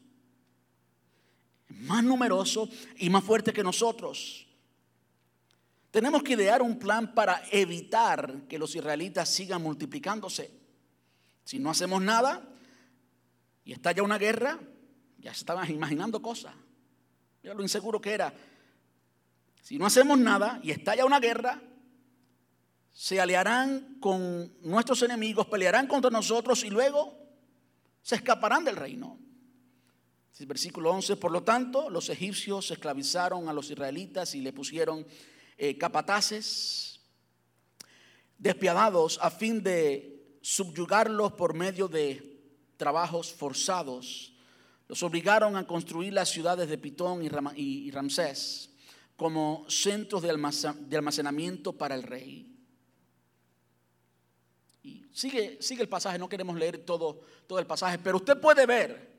[1.67, 4.45] Más numeroso y más fuerte que nosotros.
[5.89, 10.51] Tenemos que idear un plan para evitar que los israelitas sigan multiplicándose.
[11.43, 12.49] Si no hacemos nada
[13.71, 14.59] y estalla una guerra,
[15.17, 16.53] ya se estaban imaginando cosas.
[17.41, 18.33] Mira lo inseguro que era.
[19.61, 21.61] Si no hacemos nada y estalla una guerra,
[22.91, 27.17] se aliarán con nuestros enemigos, pelearán contra nosotros y luego
[28.01, 29.17] se escaparán del reino.
[30.39, 35.07] Versículo 11, por lo tanto, los egipcios esclavizaron a los israelitas y le pusieron
[35.57, 36.99] eh, capataces
[38.37, 42.30] despiadados a fin de subyugarlos por medio de
[42.81, 44.33] trabajos forzados
[44.87, 48.71] los obligaron a construir las ciudades de Pitón y Ramsés
[49.15, 50.31] como centros de
[50.97, 52.57] almacenamiento para el rey.
[54.81, 58.65] Y sigue, sigue el pasaje, no queremos leer todo, todo el pasaje, pero usted puede
[58.65, 59.11] ver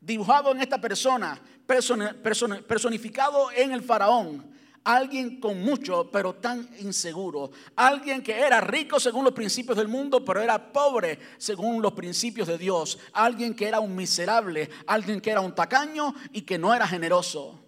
[0.00, 4.48] dibujado en esta persona, personificado en el faraón,
[4.84, 7.50] alguien con mucho, pero tan inseguro.
[7.76, 12.48] Alguien que era rico según los principios del mundo, pero era pobre según los principios
[12.48, 12.98] de Dios.
[13.12, 17.60] Alguien que era un miserable, alguien que era un tacaño y que no era generoso.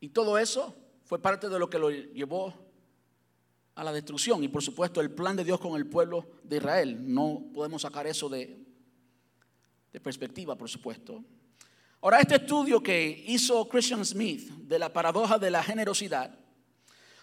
[0.00, 2.54] Y todo eso fue parte de lo que lo llevó
[3.74, 4.44] a la destrucción.
[4.44, 7.12] Y por supuesto el plan de Dios con el pueblo de Israel.
[7.12, 8.64] No podemos sacar eso de,
[9.92, 11.24] de perspectiva, por supuesto.
[12.00, 16.38] Ahora, este estudio que hizo Christian Smith de la paradoja de la generosidad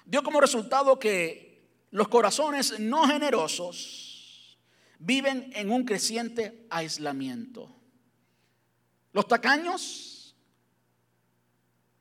[0.05, 4.59] dio como resultado que los corazones no generosos
[4.99, 7.73] viven en un creciente aislamiento.
[9.13, 10.35] Los tacaños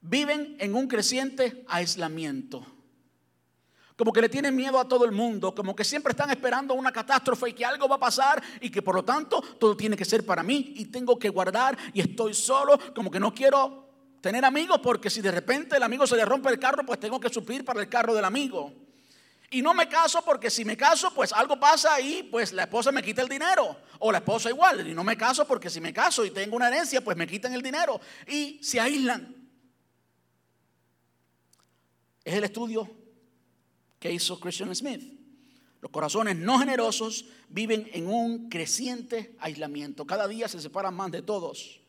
[0.01, 2.74] viven en un creciente aislamiento
[3.97, 6.90] como que le tienen miedo a todo el mundo, como que siempre están esperando una
[6.90, 10.05] catástrofe y que algo va a pasar y que por lo tanto todo tiene que
[10.05, 13.88] ser para mí y tengo que guardar y estoy solo, como que no quiero
[14.20, 17.20] tener amigos porque si de repente el amigo se le rompe el carro, pues tengo
[17.20, 18.72] que suplir para el carro del amigo.
[19.51, 22.90] Y no me caso porque si me caso, pues algo pasa y pues la esposa
[22.90, 23.76] me quita el dinero.
[24.01, 24.88] O la esposa igual.
[24.88, 27.55] Y no me caso porque si me caso y tengo una herencia, pues me quitan
[27.55, 28.01] el dinero.
[28.26, 29.32] Y se aíslan.
[32.24, 33.04] Es el estudio
[34.05, 35.03] que hizo Christian Smith.
[35.81, 40.07] Los corazones no generosos viven en un creciente aislamiento.
[40.07, 41.81] Cada día se separan más de todos.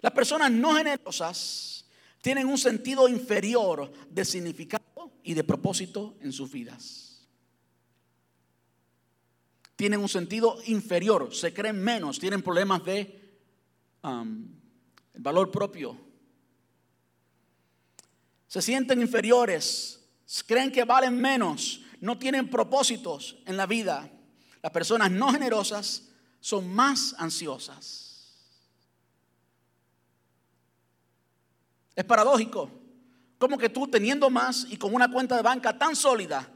[0.00, 1.86] Las personas no generosas
[2.22, 7.26] tienen un sentido inferior de significado y de propósito en sus vidas.
[9.74, 13.36] Tienen un sentido inferior, se creen menos, tienen problemas de
[14.04, 14.46] um,
[15.14, 15.98] valor propio.
[18.46, 20.03] Se sienten inferiores,
[20.46, 24.10] creen que valen menos, no tienen propósitos en la vida.
[24.62, 26.08] Las personas no generosas
[26.40, 28.04] son más ansiosas.
[31.94, 32.70] Es paradójico.
[33.38, 36.48] Como que tú teniendo más y con una cuenta de banca tan sólida,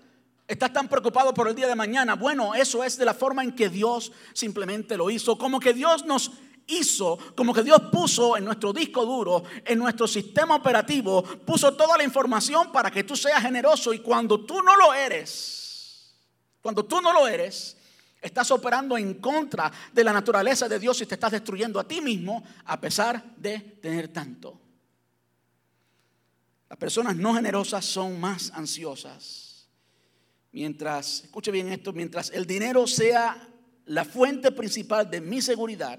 [0.46, 2.14] estás tan preocupado por el día de mañana.
[2.14, 5.36] Bueno, eso es de la forma en que Dios simplemente lo hizo.
[5.36, 6.32] Como que Dios nos
[6.68, 11.96] hizo, como que Dios puso en nuestro disco duro, en nuestro sistema operativo, puso toda
[11.96, 16.14] la información para que tú seas generoso y cuando tú no lo eres,
[16.60, 17.76] cuando tú no lo eres,
[18.20, 22.00] estás operando en contra de la naturaleza de Dios y te estás destruyendo a ti
[22.00, 24.60] mismo a pesar de tener tanto.
[26.68, 29.68] Las personas no generosas son más ansiosas.
[30.52, 33.48] Mientras, escuche bien esto, mientras el dinero sea
[33.86, 35.98] la fuente principal de mi seguridad,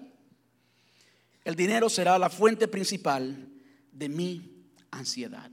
[1.43, 3.49] el dinero será la fuente principal
[3.91, 5.49] de mi ansiedad.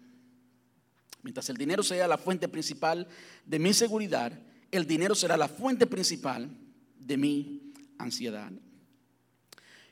[1.23, 3.09] Mientras el dinero sea la fuente principal
[3.45, 4.39] de mi seguridad,
[4.71, 6.51] el dinero será la fuente principal
[6.99, 8.53] de mi ansiedad.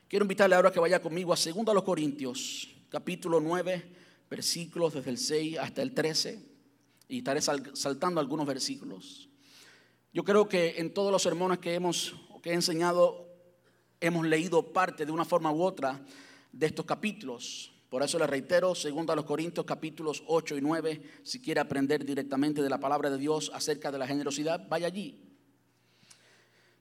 [0.07, 3.83] Quiero invitarle ahora que vaya conmigo a 2 los Corintios, capítulo 9,
[4.29, 6.45] versículos desde el 6 hasta el 13,
[7.09, 9.29] y estaré saltando algunos versículos.
[10.13, 13.24] Yo creo que en todos los sermones que hemos que he enseñado
[13.99, 16.03] hemos leído parte de una forma u otra
[16.51, 17.71] de estos capítulos.
[17.89, 22.03] Por eso le reitero, segundo a los Corintios capítulos 8 y 9, si quiere aprender
[22.03, 25.21] directamente de la palabra de Dios acerca de la generosidad, vaya allí.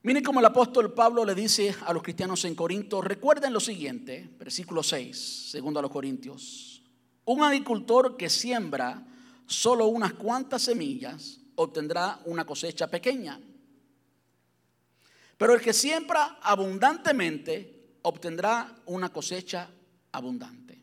[0.02, 4.28] Miren cómo el apóstol Pablo le dice a los cristianos en Corinto, recuerden lo siguiente,
[4.38, 6.82] versículo 6, segundo a los Corintios.
[7.24, 9.06] Un agricultor que siembra
[9.46, 13.40] solo unas cuantas semillas obtendrá una cosecha pequeña
[15.36, 19.68] pero el que siembra abundantemente obtendrá una cosecha
[20.12, 20.80] abundante.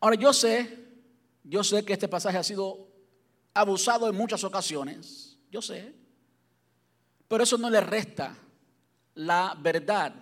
[0.00, 0.78] Ahora yo sé,
[1.44, 2.88] yo sé que este pasaje ha sido
[3.54, 5.94] abusado en muchas ocasiones, yo sé,
[7.28, 8.36] pero eso no le resta
[9.14, 10.14] la verdad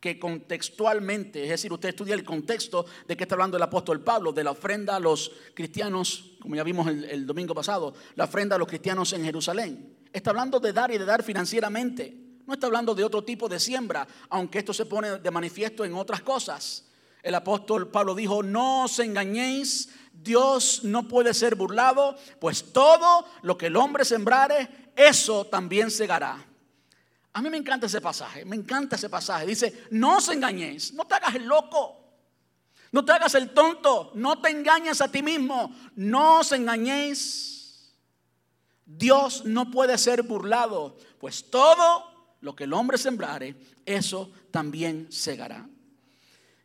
[0.00, 4.32] que contextualmente, es decir, usted estudia el contexto de que está hablando el apóstol Pablo,
[4.32, 8.56] de la ofrenda a los cristianos, como ya vimos el, el domingo pasado, la ofrenda
[8.56, 9.99] a los cristianos en Jerusalén.
[10.12, 12.16] Está hablando de dar y de dar financieramente.
[12.46, 15.94] No está hablando de otro tipo de siembra, aunque esto se pone de manifiesto en
[15.94, 16.86] otras cosas.
[17.22, 23.56] El apóstol Pablo dijo, no os engañéis, Dios no puede ser burlado, pues todo lo
[23.56, 26.44] que el hombre sembrare, eso también segará.
[27.32, 29.46] A mí me encanta ese pasaje, me encanta ese pasaje.
[29.46, 32.00] Dice, no os engañéis, no te hagas el loco,
[32.90, 37.59] no te hagas el tonto, no te engañes a ti mismo, no os engañéis.
[38.96, 43.54] Dios no puede ser burlado, pues todo lo que el hombre sembrare,
[43.86, 45.68] eso también segará.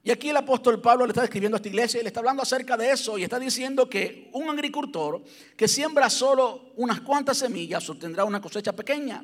[0.04, 2.42] Y aquí el apóstol Pablo le está escribiendo a esta iglesia y le está hablando
[2.42, 5.24] acerca de eso y está diciendo que un agricultor
[5.56, 9.24] que siembra solo unas cuantas semillas obtendrá una cosecha pequeña,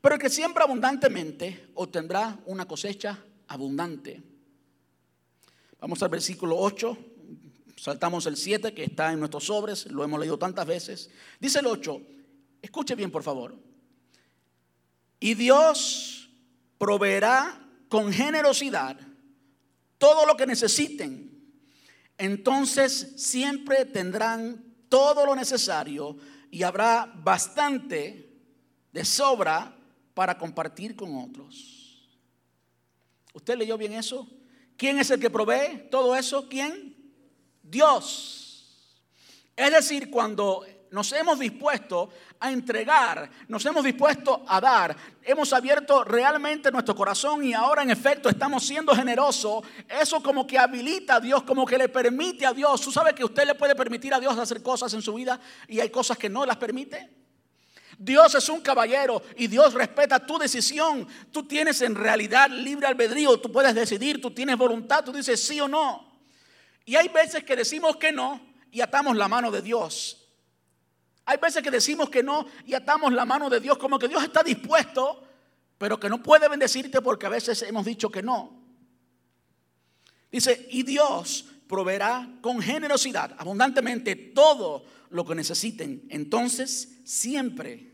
[0.00, 4.22] pero el que siembra abundantemente obtendrá una cosecha abundante.
[5.80, 6.98] Vamos al versículo 8,
[7.78, 11.10] saltamos el 7 que está en nuestros sobres, lo hemos leído tantas veces.
[11.40, 12.00] Dice el 8,
[12.62, 13.56] escuche bien por favor.
[15.20, 16.28] Y Dios
[16.78, 18.98] proveerá con generosidad
[19.98, 21.28] todo lo que necesiten.
[22.16, 26.16] Entonces siempre tendrán todo lo necesario
[26.50, 28.28] y habrá bastante
[28.92, 29.76] de sobra
[30.14, 32.08] para compartir con otros.
[33.34, 34.28] ¿Usted leyó bien eso?
[34.76, 36.48] ¿Quién es el que provee todo eso?
[36.48, 36.87] ¿Quién?
[37.68, 38.44] Dios.
[39.56, 42.10] Es decir, cuando nos hemos dispuesto
[42.40, 47.90] a entregar, nos hemos dispuesto a dar, hemos abierto realmente nuestro corazón y ahora en
[47.90, 52.52] efecto estamos siendo generosos, eso como que habilita a Dios, como que le permite a
[52.52, 52.80] Dios.
[52.80, 55.80] ¿Tú sabes que usted le puede permitir a Dios hacer cosas en su vida y
[55.80, 57.18] hay cosas que no las permite?
[57.98, 61.06] Dios es un caballero y Dios respeta tu decisión.
[61.32, 65.60] Tú tienes en realidad libre albedrío, tú puedes decidir, tú tienes voluntad, tú dices sí
[65.60, 66.07] o no.
[66.88, 68.40] Y hay veces que decimos que no
[68.72, 70.26] y atamos la mano de Dios.
[71.26, 74.24] Hay veces que decimos que no y atamos la mano de Dios como que Dios
[74.24, 75.22] está dispuesto,
[75.76, 78.62] pero que no puede bendecirte porque a veces hemos dicho que no.
[80.32, 86.06] Dice, y Dios proveerá con generosidad, abundantemente, todo lo que necesiten.
[86.08, 87.92] Entonces, siempre,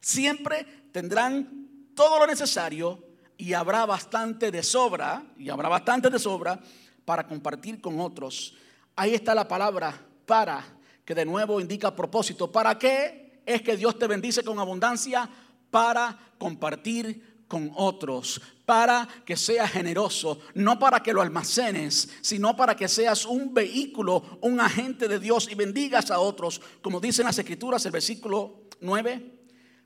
[0.00, 3.06] siempre tendrán todo lo necesario
[3.36, 6.60] y habrá bastante de sobra, y habrá bastante de sobra
[7.04, 8.54] para compartir con otros.
[8.96, 9.94] Ahí está la palabra
[10.26, 10.64] para,
[11.04, 12.50] que de nuevo indica propósito.
[12.50, 15.28] ¿Para qué es que Dios te bendice con abundancia?
[15.70, 22.74] Para compartir con otros, para que seas generoso, no para que lo almacenes, sino para
[22.74, 26.62] que seas un vehículo, un agente de Dios y bendigas a otros.
[26.80, 29.40] Como dicen las escrituras, el versículo 9,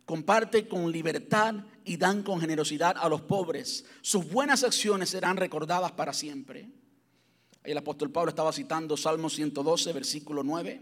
[0.04, 3.84] comparte con libertad y dan con generosidad a los pobres.
[4.00, 6.68] Sus buenas acciones serán recordadas para siempre.
[7.66, 10.80] El apóstol Pablo estaba citando Salmo 112, versículo 9.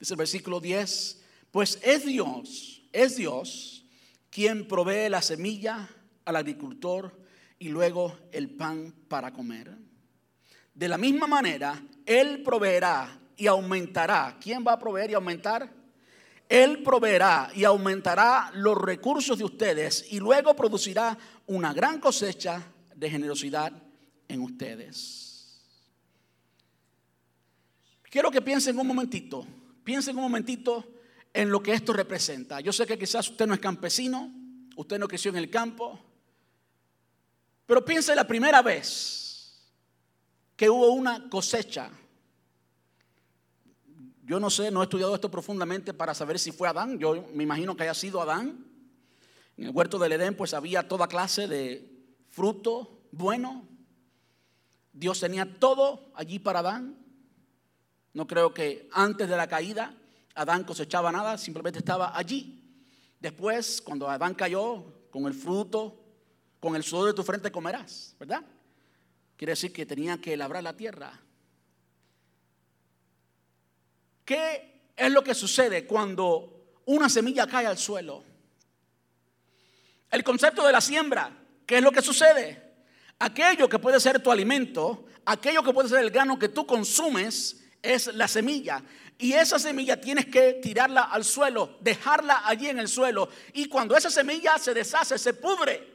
[0.00, 3.84] Dice el versículo 10, pues es Dios, es Dios
[4.30, 5.86] quien provee la semilla
[6.24, 7.20] al agricultor
[7.58, 9.76] y luego el pan para comer.
[10.72, 14.38] De la misma manera, Él proveerá y aumentará.
[14.40, 15.70] ¿Quién va a proveer y aumentar?
[16.48, 22.62] Él proveerá y aumentará los recursos de ustedes y luego producirá una gran cosecha
[22.96, 23.72] de generosidad
[24.26, 25.33] en ustedes.
[28.14, 29.44] Quiero que piensen un momentito,
[29.82, 30.84] piensen un momentito
[31.32, 32.60] en lo que esto representa.
[32.60, 34.32] Yo sé que quizás usted no es campesino,
[34.76, 35.98] usted no creció en el campo,
[37.66, 39.68] pero piense la primera vez
[40.54, 41.90] que hubo una cosecha.
[44.22, 47.00] Yo no sé, no he estudiado esto profundamente para saber si fue Adán.
[47.00, 48.64] Yo me imagino que haya sido Adán.
[49.56, 53.66] En el huerto del Edén pues había toda clase de fruto bueno.
[54.92, 57.03] Dios tenía todo allí para Adán.
[58.14, 59.94] No creo que antes de la caída
[60.34, 62.60] Adán cosechaba nada, simplemente estaba allí.
[63.20, 65.96] Después, cuando Adán cayó, con el fruto,
[66.58, 68.42] con el sudor de tu frente comerás, ¿verdad?
[69.36, 71.20] Quiere decir que tenía que labrar la tierra.
[74.24, 78.24] ¿Qué es lo que sucede cuando una semilla cae al suelo?
[80.10, 81.36] El concepto de la siembra,
[81.66, 82.74] ¿qué es lo que sucede?
[83.18, 87.63] Aquello que puede ser tu alimento, aquello que puede ser el grano que tú consumes,
[87.84, 88.82] es la semilla.
[89.18, 93.28] Y esa semilla tienes que tirarla al suelo, dejarla allí en el suelo.
[93.52, 95.92] Y cuando esa semilla se deshace, se pudre.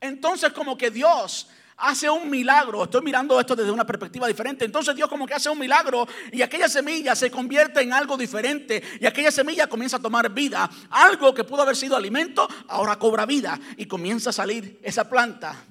[0.00, 1.48] Entonces como que Dios
[1.80, 2.84] hace un milagro.
[2.84, 4.64] Estoy mirando esto desde una perspectiva diferente.
[4.64, 8.82] Entonces Dios como que hace un milagro y aquella semilla se convierte en algo diferente
[9.00, 10.70] y aquella semilla comienza a tomar vida.
[10.90, 15.64] Algo que pudo haber sido alimento, ahora cobra vida y comienza a salir esa planta.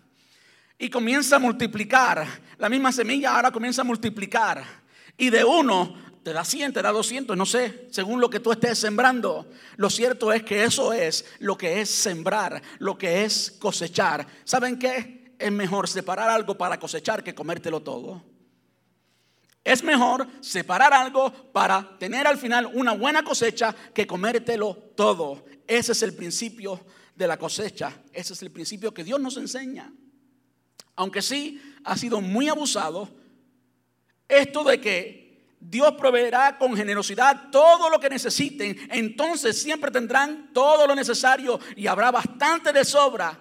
[0.79, 2.25] Y comienza a multiplicar.
[2.57, 4.63] La misma semilla ahora comienza a multiplicar.
[5.17, 8.53] Y de uno te da 100, te da 200, no sé, según lo que tú
[8.53, 9.49] estés sembrando.
[9.75, 14.25] Lo cierto es que eso es lo que es sembrar, lo que es cosechar.
[14.45, 15.33] ¿Saben qué?
[15.37, 18.23] Es mejor separar algo para cosechar que comértelo todo.
[19.63, 25.45] Es mejor separar algo para tener al final una buena cosecha que comértelo todo.
[25.67, 26.79] Ese es el principio
[27.15, 28.01] de la cosecha.
[28.13, 29.91] Ese es el principio que Dios nos enseña.
[30.99, 33.07] Aunque sí ha sido muy abusado
[34.27, 40.85] esto de que Dios proveerá con generosidad todo lo que necesiten, entonces siempre tendrán todo
[40.85, 43.39] lo necesario y habrá bastante de sobra.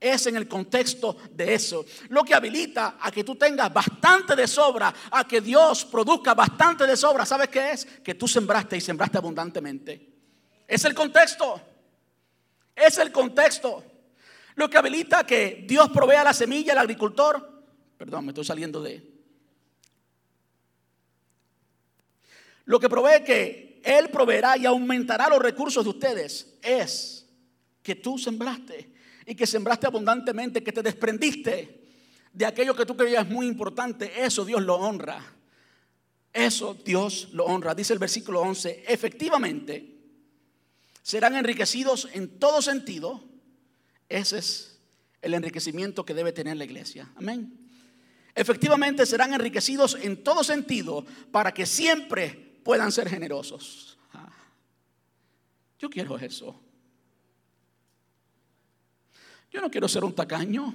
[0.00, 1.84] Es en el contexto de eso.
[2.08, 6.86] Lo que habilita a que tú tengas bastante de sobra, a que Dios produzca bastante
[6.86, 7.26] de sobra.
[7.26, 7.84] ¿Sabes qué es?
[7.84, 10.14] Que tú sembraste y sembraste abundantemente.
[10.66, 11.60] Es el contexto.
[12.74, 13.84] Es el contexto.
[14.56, 17.64] Lo que habilita que Dios provea la semilla al agricultor.
[17.96, 19.16] Perdón, me estoy saliendo de,
[22.66, 27.26] Lo que provee que Él proveerá y aumentará los recursos de ustedes es
[27.82, 28.92] que tú sembraste
[29.24, 31.84] y que sembraste abundantemente, que te desprendiste
[32.32, 34.24] de aquello que tú creías muy importante.
[34.24, 35.24] Eso Dios lo honra.
[36.32, 37.74] Eso Dios lo honra.
[37.74, 39.94] Dice el versículo 11, efectivamente
[41.02, 43.22] serán enriquecidos en todo sentido.
[44.08, 44.78] Ese es
[45.22, 47.10] el enriquecimiento que debe tener la iglesia.
[47.16, 47.66] Amén.
[48.34, 53.98] Efectivamente serán enriquecidos en todo sentido para que siempre puedan ser generosos.
[54.12, 54.30] Ah,
[55.78, 56.60] yo quiero eso.
[59.50, 60.74] Yo no quiero ser un tacaño.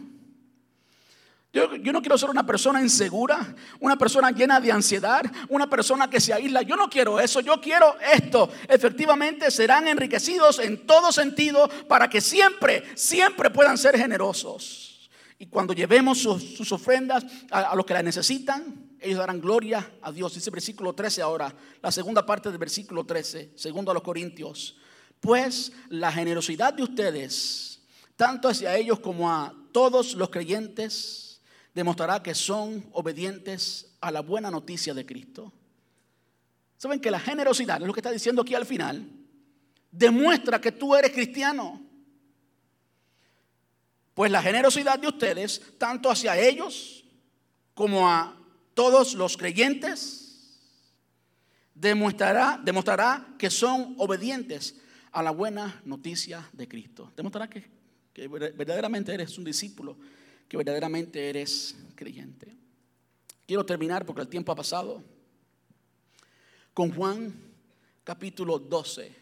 [1.54, 6.22] Yo, no quiero ser una persona insegura, una persona llena de ansiedad, una persona que
[6.22, 6.62] se aísla.
[6.62, 8.50] Yo no quiero eso, yo quiero esto.
[8.70, 15.10] Efectivamente serán enriquecidos en todo sentido para que siempre, siempre puedan ser generosos.
[15.40, 20.12] Y cuando llevemos sus, ofrendas a, a los que la necesitan, ellos darán gloria a
[20.12, 20.34] Dios.
[20.34, 24.78] Dice versículo 13 ahora, la segunda parte del versículo 13, segundo a los Corintios.
[25.20, 27.82] Pues la generosidad de ustedes,
[28.16, 31.31] tanto hacia ellos como a todos los creyentes,
[31.74, 35.54] demostrará que son obedientes a la buena noticia de Cristo.
[36.78, 39.08] ¿Saben que la generosidad, es lo que está diciendo aquí al final,
[39.92, 41.82] demuestra que tú eres cristiano?
[44.14, 47.06] Pues la generosidad de ustedes, tanto hacia ellos
[47.74, 48.36] como a
[48.74, 50.60] todos los creyentes,
[51.76, 54.76] demostrará, demostrará que son obedientes
[55.12, 57.12] a la buena noticia de Cristo.
[57.16, 57.70] Demostrará que,
[58.14, 59.98] que verdaderamente eres un discípulo,
[60.52, 62.54] que verdaderamente eres creyente.
[63.48, 65.02] Quiero terminar porque el tiempo ha pasado
[66.74, 67.34] con Juan
[68.04, 69.16] capítulo 12,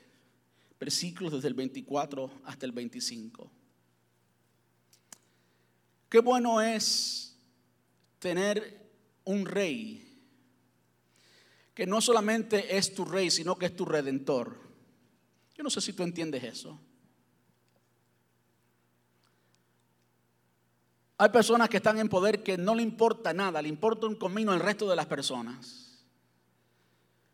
[0.79, 3.51] versículos desde el 24 hasta el 25.
[6.09, 7.37] Qué bueno es
[8.17, 8.89] tener
[9.23, 10.19] un rey
[11.75, 14.59] que no solamente es tu rey, sino que es tu redentor.
[15.55, 16.79] Yo no sé si tú entiendes eso.
[21.21, 24.53] Hay personas que están en poder que no le importa nada, le importa un comino
[24.53, 26.05] el resto de las personas.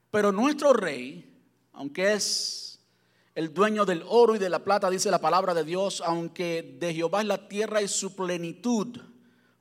[0.10, 1.32] Pero nuestro rey,
[1.72, 2.80] aunque es
[3.36, 6.96] el dueño del oro y de la plata, dice la palabra de Dios, aunque de
[6.96, 9.00] Jehová es la tierra y su plenitud,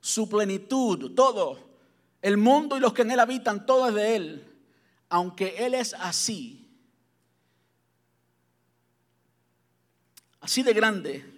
[0.01, 1.59] su plenitud, todo,
[2.23, 4.57] el mundo y los que en él habitan, todo es de él,
[5.07, 6.67] aunque él es así,
[10.41, 11.34] así de grande,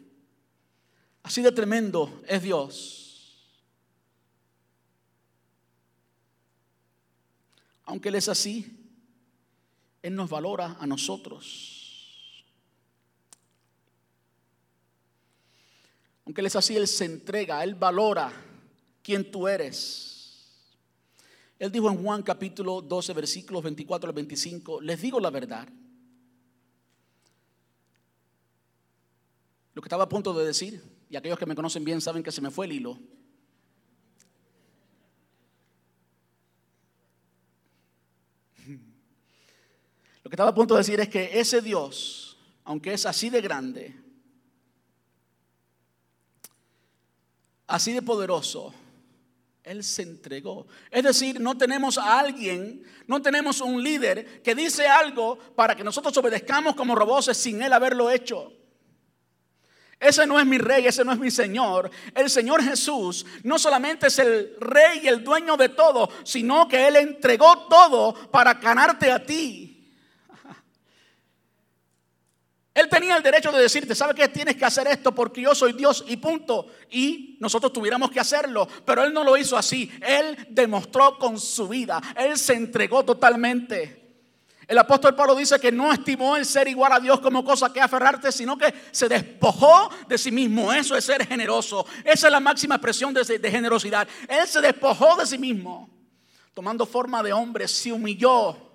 [1.27, 3.03] así de tremendo es Dios.
[7.83, 8.65] Aunque Él es así,
[10.01, 12.45] Él nos valora a nosotros.
[16.25, 18.31] Aunque Él es así, Él se entrega, Él valora
[19.03, 20.47] quién tú eres.
[21.59, 25.67] Él dijo en Juan capítulo 12, versículos 24 al 25, les digo la verdad.
[29.73, 32.31] Lo que estaba a punto de decir, y aquellos que me conocen bien saben que
[32.31, 32.99] se me fue el hilo.
[40.23, 43.39] Lo que estaba a punto de decir es que ese Dios, aunque es así de
[43.39, 43.95] grande,
[47.65, 48.73] así de poderoso,
[49.63, 50.67] Él se entregó.
[50.91, 55.83] Es decir, no tenemos a alguien, no tenemos un líder que dice algo para que
[55.85, 58.51] nosotros obedezcamos como robots sin Él haberlo hecho.
[59.99, 61.89] Ese no es mi rey, ese no es mi Señor.
[62.13, 66.87] El Señor Jesús no solamente es el rey y el dueño de todo, sino que
[66.87, 69.73] Él entregó todo para ganarte a ti.
[72.75, 74.27] Él tenía el derecho de decirte, ¿sabe qué?
[74.27, 76.67] Tienes que hacer esto porque yo soy Dios y punto.
[76.91, 79.91] Y nosotros tuviéramos que hacerlo, pero Él no lo hizo así.
[79.99, 84.06] Él demostró con su vida, Él se entregó totalmente.
[84.67, 87.79] El apóstol Pablo dice que no estimó el ser igual a Dios como cosa que
[87.79, 90.73] aferrarte, sino que se despojó de sí mismo.
[90.73, 91.85] Eso es ser generoso.
[92.03, 94.07] Esa es la máxima expresión de, de generosidad.
[94.27, 95.89] Él se despojó de sí mismo,
[96.53, 98.67] tomando forma de hombre, se humilló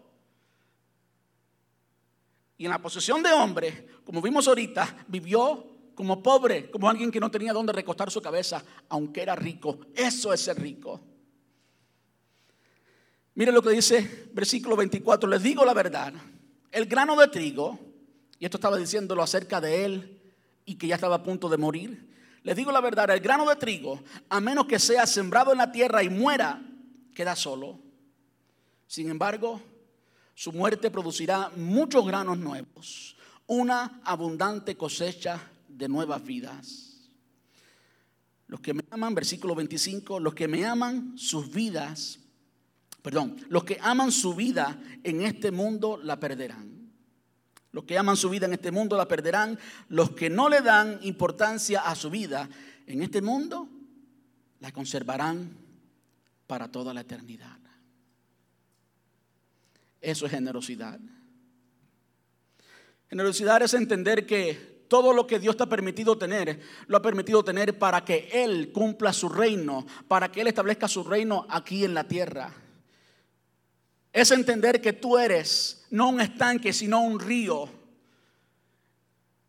[2.63, 5.67] y en la posición de hombre, como vimos ahorita, vivió
[5.97, 9.81] como pobre, como alguien que no tenía dónde recostar su cabeza, aunque era rico.
[9.97, 11.01] Eso es ser rico.
[13.35, 16.13] Mire lo que dice versículo 24, les digo la verdad,
[16.71, 17.79] el grano de trigo,
[18.39, 20.21] y esto estaba diciéndolo acerca de él
[20.65, 22.11] y que ya estaba a punto de morir,
[22.43, 25.73] les digo la verdad, el grano de trigo, a menos que sea sembrado en la
[25.73, 26.61] tierra y muera,
[27.15, 27.79] queda solo.
[28.87, 29.63] Sin embargo,
[30.35, 33.17] su muerte producirá muchos granos nuevos,
[33.47, 37.11] una abundante cosecha de nuevas vidas.
[38.47, 42.19] Los que me aman, versículo 25, los que me aman sus vidas,
[43.03, 46.73] perdón, los que aman su vida en este mundo la perderán.
[47.73, 49.59] Los que aman su vida en este mundo la perderán.
[49.89, 52.49] Los que no le dan importancia a su vida
[52.87, 53.69] en este mundo
[54.61, 55.57] la conservarán
[56.47, 57.59] para toda la eternidad.
[60.01, 61.01] Eso es generosidad.
[63.09, 67.43] Generosidad es entender que todo lo que Dios te ha permitido tener, lo ha permitido
[67.43, 71.95] tener para que Él cumpla su reino, para que Él establezca su reino aquí en
[71.95, 72.53] la tierra.
[74.13, 77.69] Es entender que tú eres no un estanque, sino un río.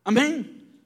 [0.04, 0.80] Amén.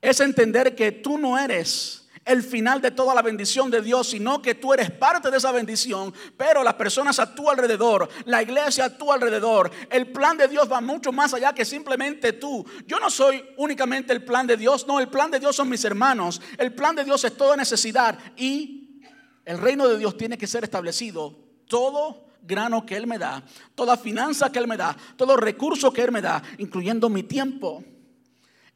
[0.00, 4.40] Es entender que tú no eres el final de toda la bendición de Dios, sino
[4.40, 8.84] que tú eres parte de esa bendición, pero las personas a tu alrededor, la iglesia
[8.84, 12.64] a tu alrededor, el plan de Dios va mucho más allá que simplemente tú.
[12.86, 15.84] Yo no soy únicamente el plan de Dios, no, el plan de Dios son mis
[15.84, 19.00] hermanos, el plan de Dios es toda necesidad y
[19.44, 23.96] el reino de Dios tiene que ser establecido todo grano que Él me da, toda
[23.96, 27.84] finanza que Él me da, todo recurso que Él me da, incluyendo mi tiempo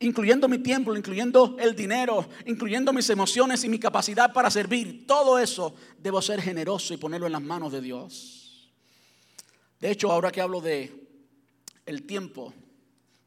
[0.00, 5.06] incluyendo mi tiempo, incluyendo el dinero, incluyendo mis emociones y mi capacidad para servir.
[5.06, 8.70] Todo eso debo ser generoso y ponerlo en las manos de Dios.
[9.80, 10.92] De hecho, ahora que hablo de
[11.86, 12.52] el tiempo,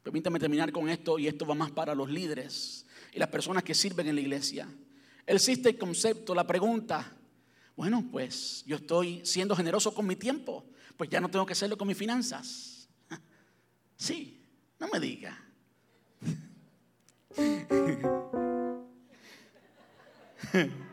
[0.04, 3.76] permítame terminar con esto y esto va más para los líderes y las personas que
[3.76, 4.68] sirven en la iglesia.
[5.26, 7.17] Existe el concepto, la pregunta,
[7.78, 10.66] bueno, pues yo estoy siendo generoso con mi tiempo,
[10.98, 12.90] pues ya no tengo que hacerlo con mis finanzas.
[13.96, 14.44] Sí,
[14.80, 15.42] no me diga.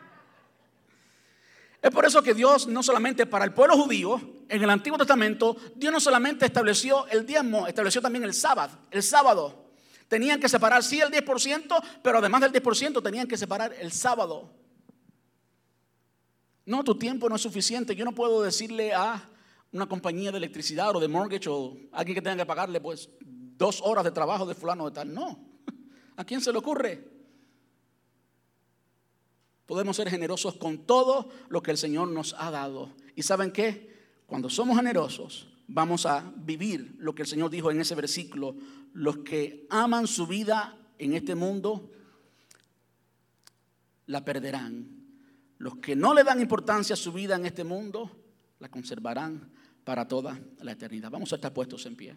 [1.82, 4.18] Es por eso que Dios no solamente para el pueblo judío,
[4.48, 8.78] en el Antiguo Testamento, Dios no solamente estableció el diezmo, estableció también el sábado.
[8.90, 9.66] El sábado
[10.08, 14.63] tenían que separar sí el 10%, pero además del 10% tenían que separar el sábado.
[16.66, 17.94] No, tu tiempo no es suficiente.
[17.94, 19.28] Yo no puedo decirle a
[19.72, 23.82] una compañía de electricidad o de mortgage o alguien que tenga que pagarle pues dos
[23.82, 25.12] horas de trabajo de fulano de tal.
[25.12, 25.38] No.
[26.16, 27.12] ¿A quién se le ocurre?
[29.66, 32.90] Podemos ser generosos con todo lo que el Señor nos ha dado.
[33.14, 33.92] ¿Y saben qué?
[34.26, 38.56] Cuando somos generosos, vamos a vivir lo que el Señor dijo en ese versículo.
[38.92, 41.90] Los que aman su vida en este mundo,
[44.06, 45.03] la perderán.
[45.64, 48.10] Los que no le dan importancia a su vida en este mundo,
[48.58, 49.50] la conservarán
[49.82, 51.10] para toda la eternidad.
[51.10, 52.14] Vamos a estar puestos en pie.